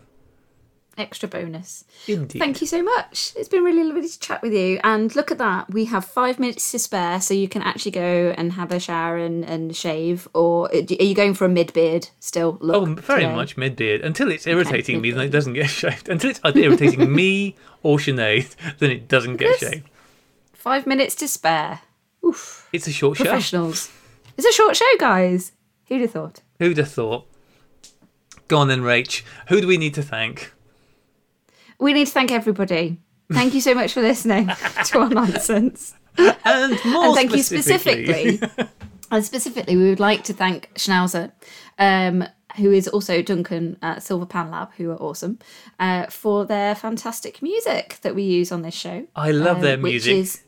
[0.98, 1.84] Extra bonus.
[2.08, 2.40] Indeed.
[2.40, 3.32] Thank you so much.
[3.36, 4.80] It's been really lovely to chat with you.
[4.82, 5.70] And look at that.
[5.72, 9.16] We have five minutes to spare, so you can actually go and have a shower
[9.16, 10.26] and, and shave.
[10.34, 12.58] Or uh, are you going for a mid beard still?
[12.60, 13.34] Oh, very today?
[13.34, 16.08] much mid beard until it's irritating me, then it doesn't get shaved.
[16.08, 19.58] Until it's irritating me or Sinead, then it doesn't get Yes.
[19.72, 19.88] shaved.
[20.52, 21.80] Five minutes to spare.
[22.26, 22.68] Oof.
[22.72, 23.24] It's a short show.
[23.24, 23.92] Professionals.
[24.36, 25.52] It's a short show, guys.
[25.86, 26.40] Who'd have thought?
[26.58, 27.26] Who'd have thought?
[28.48, 29.22] Go on then, Rach.
[29.48, 30.52] Who do we need to thank?
[31.78, 32.98] We need to thank everybody.
[33.32, 34.46] Thank you so much for listening
[34.86, 35.94] to our nonsense.
[36.16, 38.66] And more and thank specifically, you specifically.
[39.10, 41.30] and specifically, we would like to thank Schnauzer,
[41.78, 42.24] um,
[42.56, 45.38] who is also Duncan at Silver Pan Lab, who are awesome,
[45.78, 49.06] uh, for their fantastic music that we use on this show.
[49.14, 50.16] I love um, their which music.
[50.16, 50.42] is-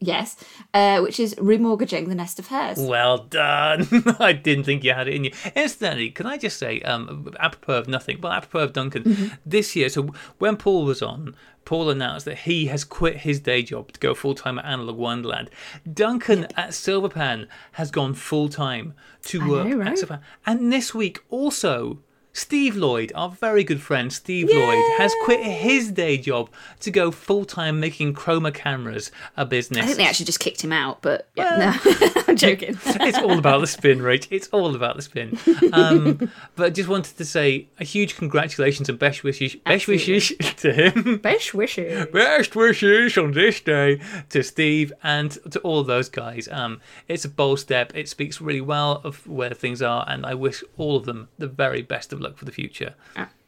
[0.00, 0.36] yes,
[0.74, 2.78] uh, which is remortgaging the nest of hers.
[2.78, 3.86] Well done.
[4.20, 5.32] I didn't think you had it in you.
[5.54, 9.34] Incidentally, can I just say, um, apropos of nothing, well, apropos of Duncan, Mm-hmm.
[9.44, 11.34] this year, so when Paul was on,
[11.64, 14.96] Paul announced that he has quit his day job to go full time at Analog
[14.96, 15.50] Wonderland.
[15.92, 18.94] Duncan at Silverpan has gone full time
[19.24, 19.94] to I work know, at?
[19.98, 20.20] Silverpan.
[20.46, 21.98] And this week also,
[22.36, 27.10] Steve Lloyd, our very good friend Steve Lloyd, has quit his day job to go
[27.10, 29.82] full time making chroma cameras a business.
[29.82, 31.92] I think they actually just kicked him out, but yeah, no,
[32.28, 32.76] I'm joking.
[32.84, 34.28] it's all about the spin, Rach.
[34.30, 35.38] It's all about the spin.
[35.72, 40.14] Um, but just wanted to say a huge congratulations and best wishes, best Absolutely.
[40.14, 41.16] wishes to him.
[41.18, 42.06] Best wishes.
[42.12, 46.48] Best wishes on this day to Steve and to all those guys.
[46.52, 47.92] Um, it's a bold step.
[47.94, 51.46] It speaks really well of where things are, and I wish all of them the
[51.46, 52.94] very best of luck for the future.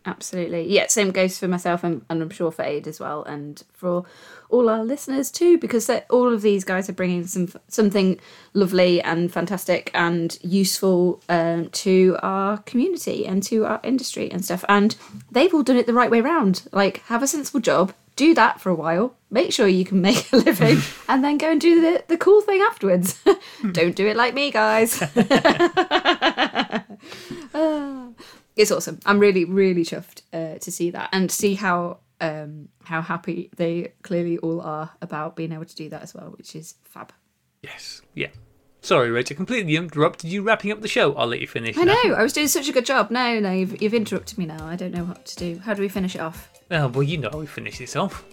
[0.09, 0.67] Absolutely.
[0.73, 4.05] Yeah, same goes for myself and, and I'm sure for Ade as well and for
[4.49, 8.19] all our listeners too because all of these guys are bringing some something
[8.55, 14.65] lovely and fantastic and useful um, to our community and to our industry and stuff.
[14.69, 14.97] And
[15.31, 16.67] they've all done it the right way round.
[16.73, 20.33] Like have a sensible job do that for a while make sure you can make
[20.33, 23.23] a living and then go and do the, the cool thing afterwards.
[23.73, 25.03] Don't do it like me guys.
[27.55, 28.09] Uh,
[28.59, 28.99] it's awesome.
[29.07, 33.93] I'm really, really chuffed uh, to see that and see how um, how happy they
[34.03, 37.13] clearly all are about being able to do that as well, which is fab.
[37.63, 38.03] Yes.
[38.15, 38.29] Yeah.
[38.81, 41.15] Sorry, Rachel, completely interrupted you wrapping up the show.
[41.15, 41.77] I'll let you finish.
[41.77, 42.15] I know.
[42.15, 43.11] I was doing such a good job.
[43.11, 44.67] No, no, you've, you've interrupted me now.
[44.67, 45.59] I don't know what to do.
[45.59, 46.49] How do we finish it off?
[46.71, 48.25] Oh, well, you know how we finish this off.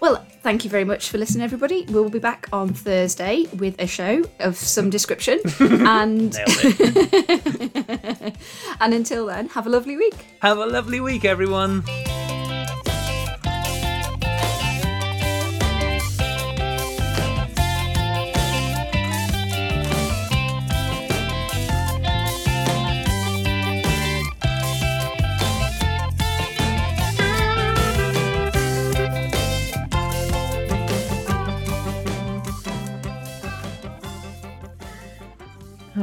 [0.00, 1.84] Well, thank you very much for listening, everybody.
[1.88, 5.40] We'll be back on Thursday with a show of some description.
[5.60, 6.36] and
[8.80, 10.26] and until then, have a lovely week.
[10.40, 11.84] Have a lovely week, everyone.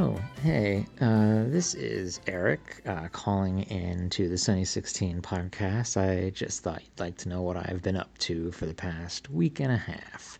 [0.00, 5.96] Oh, hey, uh, this is Eric uh, calling in to the Sunny 16 podcast.
[5.96, 9.28] I just thought you'd like to know what I've been up to for the past
[9.28, 10.38] week and a half.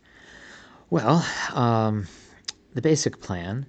[0.91, 2.07] Well, um,
[2.75, 3.67] the basic plan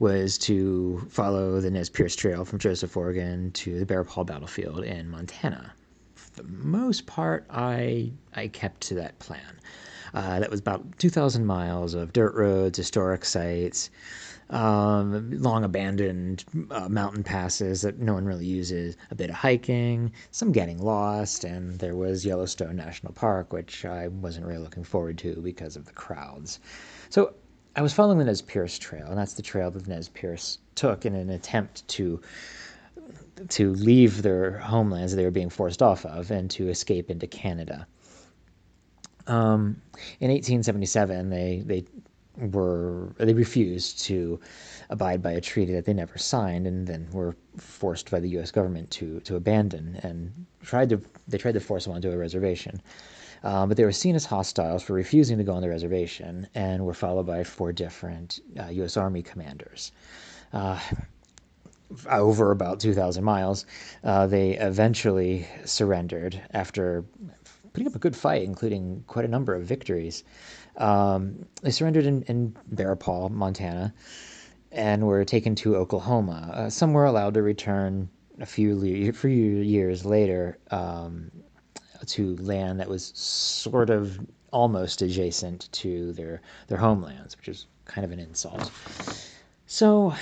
[0.00, 4.82] was to follow the Nez Perce Trail from Joseph, Oregon to the Bear Paw Battlefield
[4.82, 5.74] in Montana.
[6.16, 9.60] For the most part, I, I kept to that plan.
[10.12, 13.90] Uh, that was about 2,000 miles of dirt roads, historic sites
[14.50, 20.12] um, long abandoned uh, mountain passes that no one really uses, a bit of hiking,
[20.30, 25.18] some getting lost, and there was Yellowstone National Park, which I wasn't really looking forward
[25.18, 26.60] to because of the crowds.
[27.08, 27.34] So
[27.76, 30.58] I was following the Nez Perce Trail, and that's the trail that the Nez Perce
[30.74, 32.20] took in an attempt to
[33.48, 37.26] to leave their homelands that they were being forced off of and to escape into
[37.26, 37.86] Canada.
[39.26, 39.82] Um,
[40.20, 41.84] in 1877, they they
[42.36, 44.40] were they refused to
[44.90, 48.50] abide by a treaty that they never signed and then were forced by the US
[48.50, 52.80] government to to abandon and tried to they tried to force them onto a reservation.
[53.42, 56.84] Uh, but they were seen as hostiles for refusing to go on the reservation and
[56.84, 58.96] were followed by four different uh, U.S.
[58.96, 59.92] Army commanders.
[60.50, 60.80] Uh,
[62.08, 63.66] over about 2,000 miles,
[64.02, 67.04] uh, they eventually surrendered after
[67.74, 70.24] putting up a good fight, including quite a number of victories.
[70.76, 73.94] Um, they surrendered in, in Bear Paw, Montana,
[74.72, 76.50] and were taken to Oklahoma.
[76.52, 78.08] Uh, some were allowed to return
[78.40, 81.30] a few, le- few years later um,
[82.06, 84.18] to land that was sort of
[84.50, 88.70] almost adjacent to their, their homelands, which is kind of an insult.
[89.66, 90.14] So,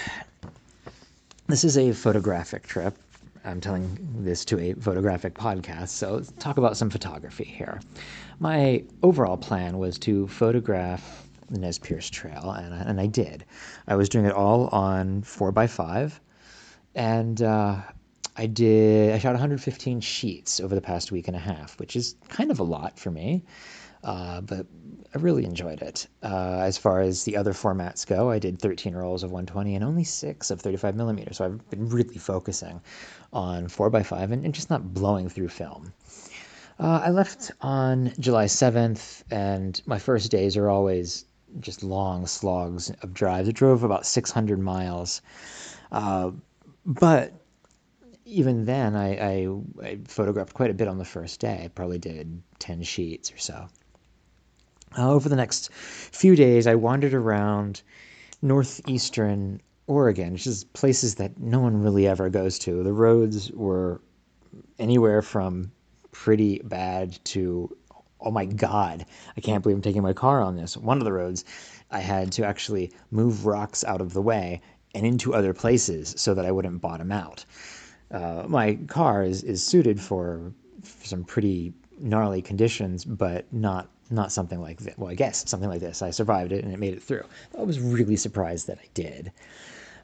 [1.49, 2.97] this is a photographic trip.
[3.45, 7.81] I'm telling this to a photographic podcast, so let's talk about some photography here.
[8.39, 13.45] My overall plan was to photograph the Nez Perce Trail, and, and I did.
[13.89, 16.21] I was doing it all on 4x5,
[16.95, 17.81] and uh,
[18.37, 19.13] I did.
[19.13, 22.61] I shot 115 sheets over the past week and a half, which is kind of
[22.61, 23.43] a lot for me,
[24.05, 24.67] uh, but
[25.15, 26.07] I really enjoyed it.
[26.23, 29.85] Uh, as far as the other formats go, I did 13 rolls of 120 and
[29.85, 31.37] only six of 35 millimeters.
[31.37, 32.81] So I've been really focusing
[33.33, 35.93] on 4x5 and, and just not blowing through film.
[36.81, 41.27] Uh, I left on July 7th, and my first days are always
[41.61, 43.49] just long slogs of drives.
[43.49, 45.21] I drove about 600 miles.
[45.91, 46.31] Uh,
[46.87, 47.33] but
[48.25, 49.49] even then, I, I,
[49.83, 51.63] I, photographed quite a bit on the first day.
[51.65, 53.69] I probably did 10 sheets or so.
[54.97, 57.83] Uh, over the next few days, I wandered around
[58.43, 62.83] northeastern Oregon, which is places that no one really ever goes to.
[62.83, 64.01] The roads were
[64.79, 65.73] anywhere from
[66.13, 67.75] pretty bad to
[68.25, 69.05] oh my god,
[69.37, 70.77] I can't believe I'm taking my car on this.
[70.77, 71.45] One of the roads,
[71.91, 74.61] I had to actually move rocks out of the way
[74.95, 77.45] and into other places so that I wouldn't bottom out.
[78.11, 84.33] Uh, my car is, is suited for, for some pretty gnarly conditions, but not not
[84.33, 84.95] something like this.
[84.97, 86.03] Well, I guess something like this.
[86.03, 87.25] I survived it and it made it through.
[87.59, 89.33] I was really surprised that I did.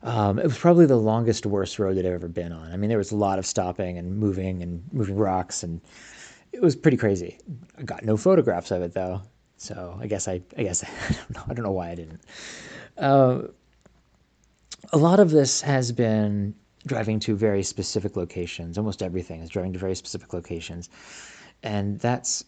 [0.02, 2.72] Um, it was probably the longest, worst road that I've ever been on.
[2.72, 5.80] I mean, there was a lot of stopping and moving and moving rocks, and
[6.52, 7.38] it was pretty crazy.
[7.76, 9.22] I got no photographs of it though,
[9.56, 11.42] so I guess I, I guess I don't know.
[11.48, 12.20] I don't know why I didn't.
[12.96, 13.42] Uh,
[14.92, 16.54] a lot of this has been
[16.86, 18.78] driving to very specific locations.
[18.78, 20.88] Almost everything is driving to very specific locations.
[21.62, 22.44] And that's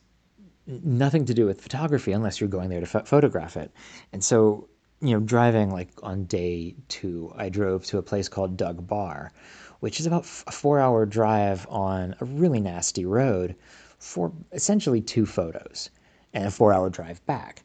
[0.66, 3.70] nothing to do with photography unless you're going there to ph- photograph it.
[4.12, 4.68] And so,
[5.00, 9.32] you know, driving like on day two, I drove to a place called Dug Bar,
[9.80, 13.56] which is about a four hour drive on a really nasty road
[13.98, 15.90] for essentially two photos
[16.32, 17.62] and a four hour drive back.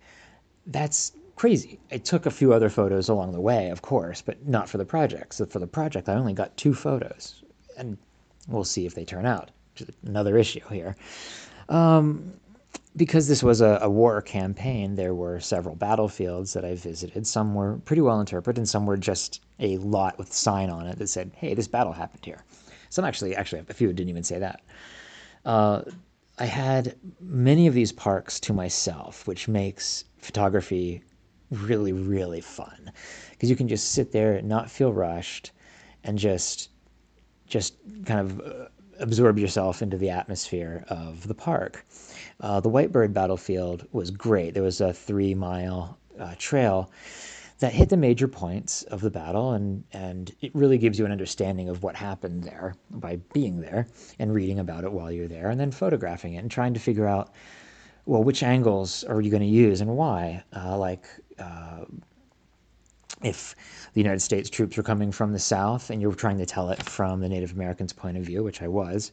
[0.67, 1.79] That's crazy.
[1.91, 4.85] I took a few other photos along the way, of course, but not for the
[4.85, 5.35] project.
[5.35, 7.43] So for the project, I only got two photos,
[7.77, 7.97] and
[8.47, 9.51] we'll see if they turn out.
[10.05, 10.95] Another issue here.
[11.67, 12.33] Um,
[12.95, 17.27] because this was a, a, war campaign, there were several battlefields that I visited.
[17.27, 20.97] Some were pretty well interpreted, and some were just a lot with sign on it
[20.99, 22.43] that said, "Hey, this battle happened here."
[22.89, 24.61] Some actually, actually, a few didn't even say that.
[25.43, 25.81] Uh,
[26.37, 31.01] I had many of these parks to myself, which makes photography
[31.51, 32.91] really, really fun
[33.31, 35.51] because you can just sit there, and not feel rushed,
[36.03, 36.69] and just
[37.47, 37.75] just
[38.05, 38.67] kind of uh,
[38.99, 41.85] absorb yourself into the atmosphere of the park.
[42.39, 44.53] Uh, the Whitebird battlefield was great.
[44.53, 46.91] There was a three mile uh, trail
[47.59, 51.11] that hit the major points of the battle, and, and it really gives you an
[51.11, 53.87] understanding of what happened there by being there
[54.19, 57.07] and reading about it while you're there, and then photographing it and trying to figure
[57.07, 57.31] out
[58.05, 60.43] well, which angles are you going to use and why?
[60.55, 61.05] Uh, like,
[61.39, 61.85] uh,
[63.23, 63.55] if
[63.93, 66.69] the United States troops were coming from the South and you were trying to tell
[66.69, 69.11] it from the Native Americans' point of view, which I was,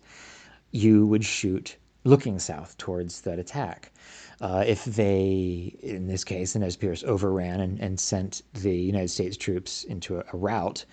[0.73, 3.93] you would shoot looking south towards that attack.
[4.41, 9.09] Uh, if they, in this case, the Nez Perce overran and, and sent the United
[9.09, 10.85] States troops into a, a route,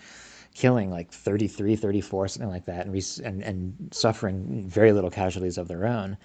[0.54, 5.68] killing like 33, 34, something like that, and, and, and suffering very little casualties of
[5.68, 6.18] their own,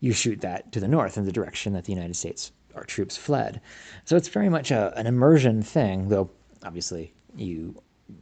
[0.00, 3.16] you shoot that to the north in the direction that the United States our troops
[3.16, 3.60] fled.
[4.04, 6.30] So it's very much a, an immersion thing, though
[6.64, 7.74] obviously you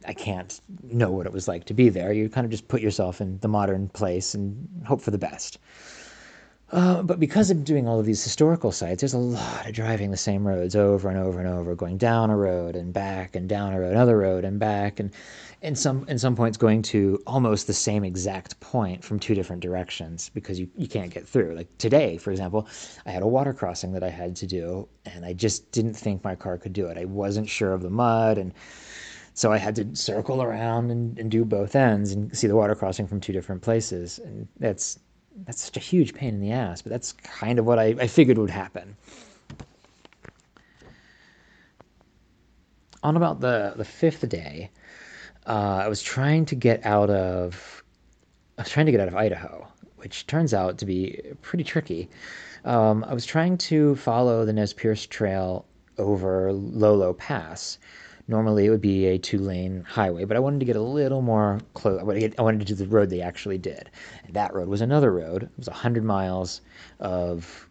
[0.05, 2.11] I can't know what it was like to be there.
[2.11, 5.59] You kind of just put yourself in the modern place and hope for the best.
[6.69, 10.11] Uh, but because I'm doing all of these historical sites, there's a lot of driving
[10.11, 13.47] the same roads over and over and over, going down a road and back and
[13.47, 15.11] down a road, another road and back, and
[15.61, 19.61] in some in some points going to almost the same exact point from two different
[19.61, 21.55] directions because you, you can't get through.
[21.55, 22.67] Like today, for example,
[23.05, 26.21] I had a water crossing that I had to do, and I just didn't think
[26.25, 26.97] my car could do it.
[26.97, 28.53] I wasn't sure of the mud and
[29.33, 32.73] so I had to circle around and, and do both ends and see the water
[32.73, 34.17] crossing from two different places.
[34.17, 34.97] And that's
[35.45, 38.07] that's such a huge pain in the ass, but that's kind of what I, I
[38.07, 38.95] figured would happen.
[43.03, 44.71] On about the, the fifth day,
[45.45, 47.83] uh, I was trying to get out of
[48.57, 49.67] I was trying to get out of Idaho,
[49.97, 52.09] which turns out to be pretty tricky.
[52.65, 55.65] Um, I was trying to follow the Nez Perce Trail
[55.99, 57.77] over Lolo Pass,
[58.27, 61.21] Normally it would be a two lane highway, but I wanted to get a little
[61.21, 61.99] more close.
[61.99, 62.03] I
[62.41, 63.89] wanted to do the road they actually did.
[64.25, 65.43] And that road was another road.
[65.43, 66.61] It was 100 miles
[66.99, 67.67] of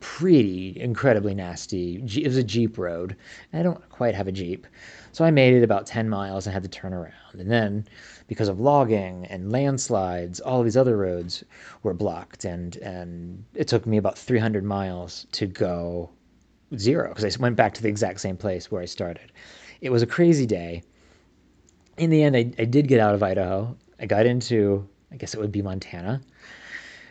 [0.00, 1.96] pretty incredibly nasty.
[1.96, 3.16] It was a Jeep road.
[3.52, 4.66] I don't quite have a Jeep.
[5.12, 7.12] So I made it about 10 miles and had to turn around.
[7.34, 7.84] And then,
[8.26, 11.44] because of logging and landslides, all these other roads
[11.82, 12.44] were blocked.
[12.44, 16.10] And, and it took me about 300 miles to go
[16.76, 19.30] zero because I went back to the exact same place where I started.
[19.82, 20.84] It was a crazy day.
[21.98, 23.76] In the end, I, I did get out of Idaho.
[23.98, 26.22] I got into, I guess it would be Montana,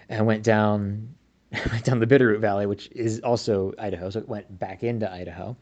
[0.07, 1.13] and went down,
[1.51, 4.09] went down the Bitterroot Valley, which is also Idaho.
[4.09, 5.57] So it went back into Idaho.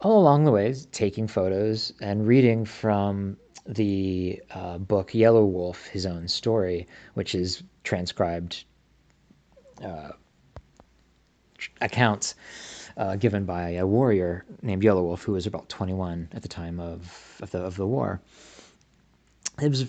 [0.00, 6.04] All along the way, taking photos and reading from the uh, book Yellow Wolf, his
[6.04, 8.64] own story, which is transcribed
[9.84, 10.10] uh,
[11.80, 12.34] accounts
[12.98, 16.80] uh, given by a warrior named Yellow Wolf, who was about 21 at the time
[16.80, 18.20] of, of, the, of the war.
[19.62, 19.86] It was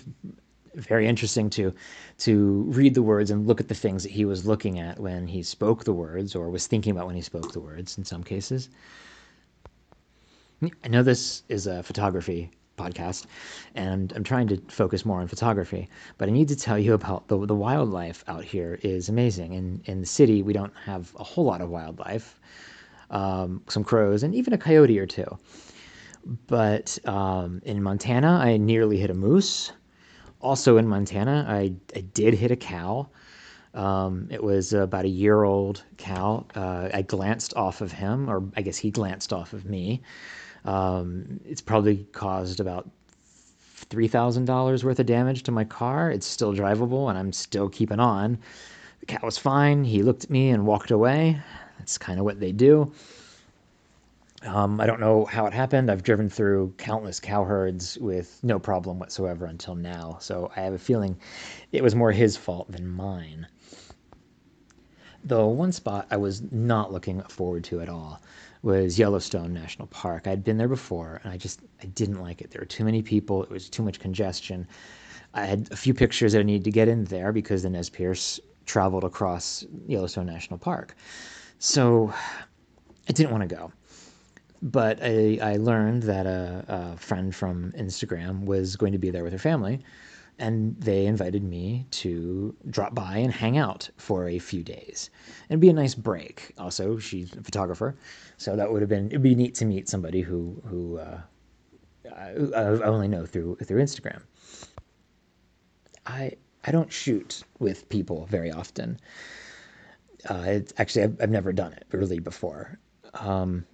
[0.76, 1.74] very interesting to
[2.18, 5.26] to read the words and look at the things that he was looking at when
[5.26, 8.22] he spoke the words or was thinking about when he spoke the words in some
[8.22, 8.68] cases.
[10.62, 13.26] I know this is a photography podcast
[13.74, 15.88] and I'm trying to focus more on photography,
[16.18, 19.54] but I need to tell you about the, the wildlife out here is amazing.
[19.54, 22.38] In, in the city, we don't have a whole lot of wildlife
[23.10, 25.38] um, some crows, and even a coyote or two.
[26.46, 29.72] But um, in Montana, I nearly hit a moose.
[30.40, 33.08] Also in Montana, I, I did hit a cow.
[33.74, 36.46] Um, it was about a year old cow.
[36.54, 40.02] Uh, I glanced off of him, or I guess he glanced off of me.
[40.64, 42.90] Um, it's probably caused about
[43.88, 46.10] $3,000 worth of damage to my car.
[46.10, 48.38] It's still drivable and I'm still keeping on.
[49.00, 49.84] The cat was fine.
[49.84, 51.40] He looked at me and walked away.
[51.80, 52.92] That's kind of what they do.
[54.42, 55.90] Um, I don't know how it happened.
[55.90, 60.18] I've driven through countless cow herds with no problem whatsoever until now.
[60.20, 61.18] So I have a feeling
[61.72, 63.46] it was more his fault than mine.
[65.24, 68.20] The one spot I was not looking forward to at all
[68.62, 70.26] was Yellowstone National Park.
[70.26, 72.50] I'd been there before and I just I didn't like it.
[72.50, 74.68] There were too many people, it was too much congestion.
[75.32, 77.88] I had a few pictures that I needed to get in there because the Nez
[77.88, 80.94] Perce traveled across Yellowstone National Park.
[81.60, 82.12] So
[83.08, 83.72] I didn't want to go
[84.62, 89.24] but I, I learned that a, a, friend from Instagram was going to be there
[89.24, 89.80] with her family,
[90.38, 95.10] and they invited me to drop by and hang out for a few days.
[95.48, 96.52] It'd be a nice break.
[96.58, 97.96] Also, she's a photographer,
[98.36, 101.20] so that would have been it'd be neat to meet somebody who who uh,
[102.14, 102.32] I
[102.84, 104.22] only know through through Instagram.
[106.06, 106.32] I
[106.64, 108.98] I don't shoot with people very often.
[110.28, 112.78] Uh, it's actually I've, I've never done it really before.
[113.14, 113.64] Um,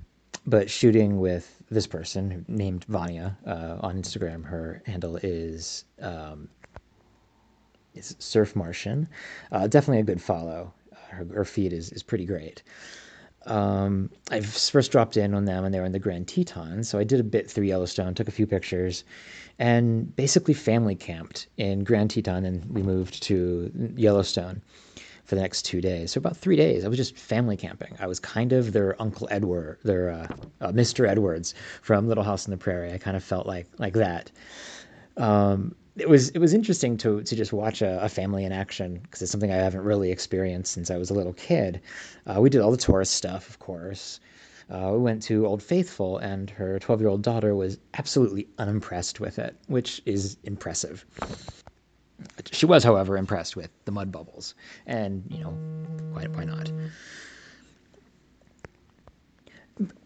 [0.46, 4.44] but shooting with this person named Vanya uh, on Instagram.
[4.44, 6.48] Her handle is um,
[7.94, 9.08] is Surf Martian.
[9.50, 10.72] Uh, definitely a good follow.
[11.08, 12.62] Her, her, feed is is pretty great.
[13.46, 16.98] Um, I first dropped in on them and they were in the Grand Teton, so
[16.98, 19.04] I did a bit through Yellowstone, took a few pictures,
[19.58, 24.62] and basically family camped in Grand Teton, and we moved to Yellowstone
[25.26, 26.12] for the next two days.
[26.12, 27.94] So about three days, I was just family camping.
[28.00, 30.26] I was kind of their Uncle Edward, their uh,
[30.60, 31.06] uh, Mr.
[31.06, 32.92] Edwards from Little House on the Prairie.
[32.92, 34.30] I kind of felt like like that.
[35.16, 39.00] Um, it was it was interesting to to just watch a, a family in action
[39.02, 41.80] because it's something I haven't really experienced since I was a little kid.
[42.26, 44.20] Uh, we did all the tourist stuff, of course.
[44.68, 49.20] Uh, we went to Old Faithful, and her 12 year old daughter was absolutely unimpressed
[49.20, 51.04] with it, which is impressive.
[52.50, 54.54] She was, however, impressed with the mud bubbles,
[54.86, 55.50] and you know,
[56.12, 56.70] why, why not?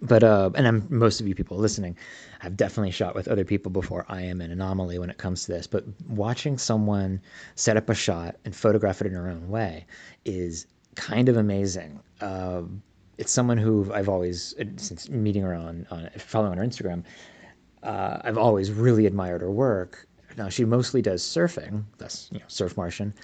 [0.03, 1.97] But uh, and I'm, most of you people listening,
[2.43, 4.05] I've definitely shot with other people before.
[4.09, 5.67] I am an anomaly when it comes to this.
[5.69, 7.21] But watching someone
[7.55, 9.87] set up a shot and photograph it in her own way
[10.25, 12.01] is kind of amazing.
[12.21, 12.63] Uh,
[13.19, 17.05] it's someone who I've always, since meeting her on, on following her Instagram,
[17.83, 20.07] uh, I've always really admired her work.
[20.37, 23.15] Now she mostly does surfing, thus you know, Surf Martian,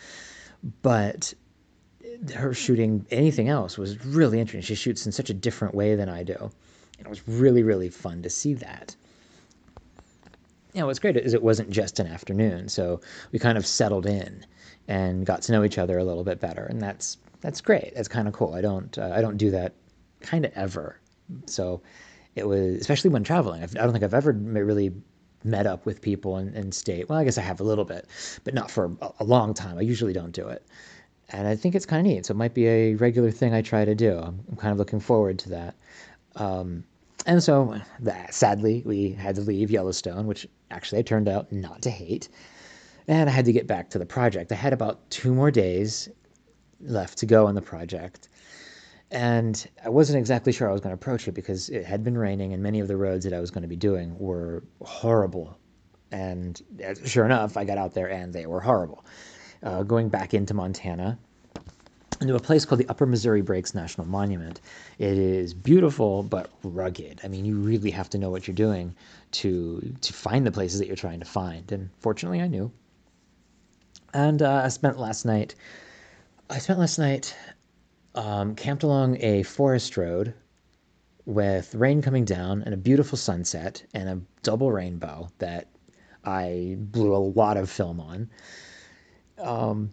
[0.82, 1.32] but
[2.34, 4.62] her shooting anything else was really interesting.
[4.62, 6.50] She shoots in such a different way than I do.
[6.98, 8.96] And it was really, really fun to see that.
[10.72, 13.00] You know, what's great is it wasn't just an afternoon, so
[13.32, 14.44] we kind of settled in
[14.88, 17.94] and got to know each other a little bit better, and that's that's great.
[17.94, 18.54] That's kind of cool.
[18.54, 19.74] I don't uh, I don't do that
[20.20, 21.00] kind of ever.
[21.46, 21.80] So
[22.34, 23.62] it was especially when traveling.
[23.62, 24.92] I do not think I've ever really
[25.47, 27.09] met up with people and, and stayed.
[27.09, 28.07] Well, I guess I have a little bit,
[28.44, 29.78] but not for a, a long time.
[29.78, 30.66] I usually don't do it.
[31.30, 32.26] And I think it's kind of neat.
[32.26, 34.18] So it might be a regular thing I try to do.
[34.18, 35.74] I'm, I'm kind of looking forward to that.
[36.36, 36.84] Um,
[37.26, 41.82] and so, that, sadly, we had to leave Yellowstone, which actually I turned out not
[41.82, 42.28] to hate.
[43.09, 44.53] And I had to get back to the project.
[44.53, 46.09] I had about two more days
[46.80, 48.28] left to go on the project.
[49.11, 52.18] And I wasn't exactly sure I was going to approach it because it had been
[52.18, 55.57] raining and many of the roads that I was going to be doing were horrible.
[56.11, 59.04] And uh, sure enough, I got out there and they were horrible.
[59.62, 61.18] Uh, going back into Montana,
[62.20, 64.61] into a place called the Upper Missouri Breaks National Monument.
[64.98, 67.20] It is beautiful but rugged.
[67.22, 68.94] I mean, you really have to know what you're doing
[69.32, 71.70] to to find the places that you're trying to find.
[71.72, 72.72] And fortunately, I knew.
[74.14, 75.54] And uh, I spent last night.
[76.48, 77.36] I spent last night
[78.17, 80.35] um, camped along a forest road
[81.25, 85.69] with rain coming down and a beautiful sunset and a double rainbow that
[86.25, 88.31] I blew a lot of film on.
[89.39, 89.91] Um,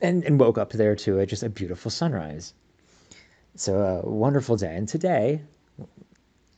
[0.00, 2.52] and, and woke up there to a, just a beautiful sunrise.
[3.54, 4.76] So a wonderful day.
[4.76, 5.40] And today,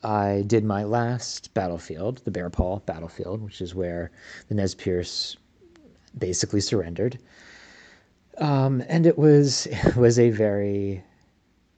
[0.03, 4.11] I did my last battlefield, the Bear Paw battlefield, which is where
[4.49, 5.37] the Nez Perce
[6.19, 7.19] basically surrendered.
[8.39, 11.03] Um, and it was it was a very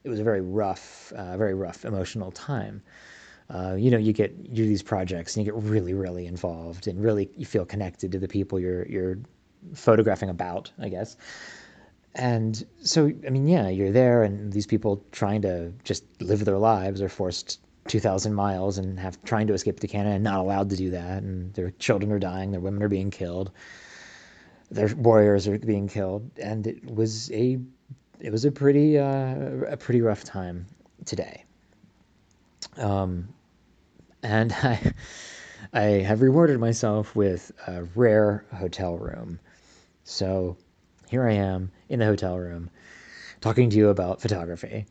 [0.05, 2.83] it was a very rough, uh, very rough emotional time.
[3.51, 6.87] Uh, you know, you get you do these projects and you get really, really involved
[6.87, 9.19] and really you feel connected to the people you're you're
[9.75, 11.17] photographing about, I guess.
[12.15, 16.59] And so, I mean, yeah, you're there, and these people trying to just live their
[16.59, 20.71] lives are forced 2,000 miles and have trying to escape to Canada and not allowed
[20.71, 23.53] to do that, and their children are dying, their women are being killed
[24.71, 27.59] their warriors are being killed, and it was a
[28.21, 29.35] it was a pretty uh,
[29.69, 30.67] a pretty rough time
[31.05, 31.45] today.
[32.77, 33.29] Um,
[34.23, 34.93] and I
[35.73, 39.41] I have rewarded myself with a rare hotel room.
[40.05, 40.57] So
[41.09, 42.71] here I am in the hotel room
[43.41, 44.87] talking to you about photography.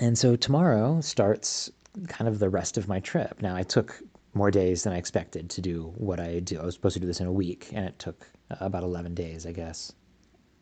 [0.00, 1.70] and so tomorrow starts
[2.08, 3.40] kind of the rest of my trip.
[3.40, 4.00] Now, I took
[4.34, 6.60] more days than I expected to do what I do.
[6.60, 9.14] I was supposed to do this in a week, and it took uh, about 11
[9.14, 9.92] days, I guess.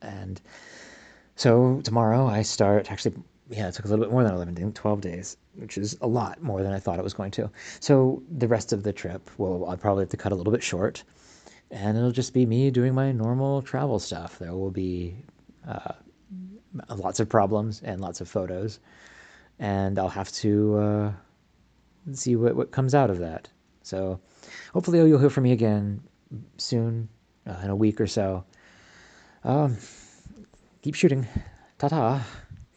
[0.01, 0.41] And
[1.37, 3.17] so tomorrow I start, actually,
[3.49, 6.07] yeah, it took a little bit more than 11, days, 12 days, which is a
[6.07, 7.51] lot more than I thought it was going to.
[7.81, 10.63] So the rest of the trip, well, I'll probably have to cut a little bit
[10.63, 11.03] short,
[11.71, 14.39] and it'll just be me doing my normal travel stuff.
[14.39, 15.17] There will be
[15.67, 15.93] uh,
[16.95, 18.81] lots of problems and lots of photos,
[19.59, 21.13] and I'll have to uh,
[22.13, 23.49] see what, what comes out of that.
[23.83, 24.21] So
[24.73, 26.03] hopefully you'll hear from me again
[26.59, 27.09] soon,
[27.47, 28.45] uh, in a week or so.
[29.45, 29.77] Um,
[30.83, 31.27] keep shooting.
[31.79, 32.27] Ta ta.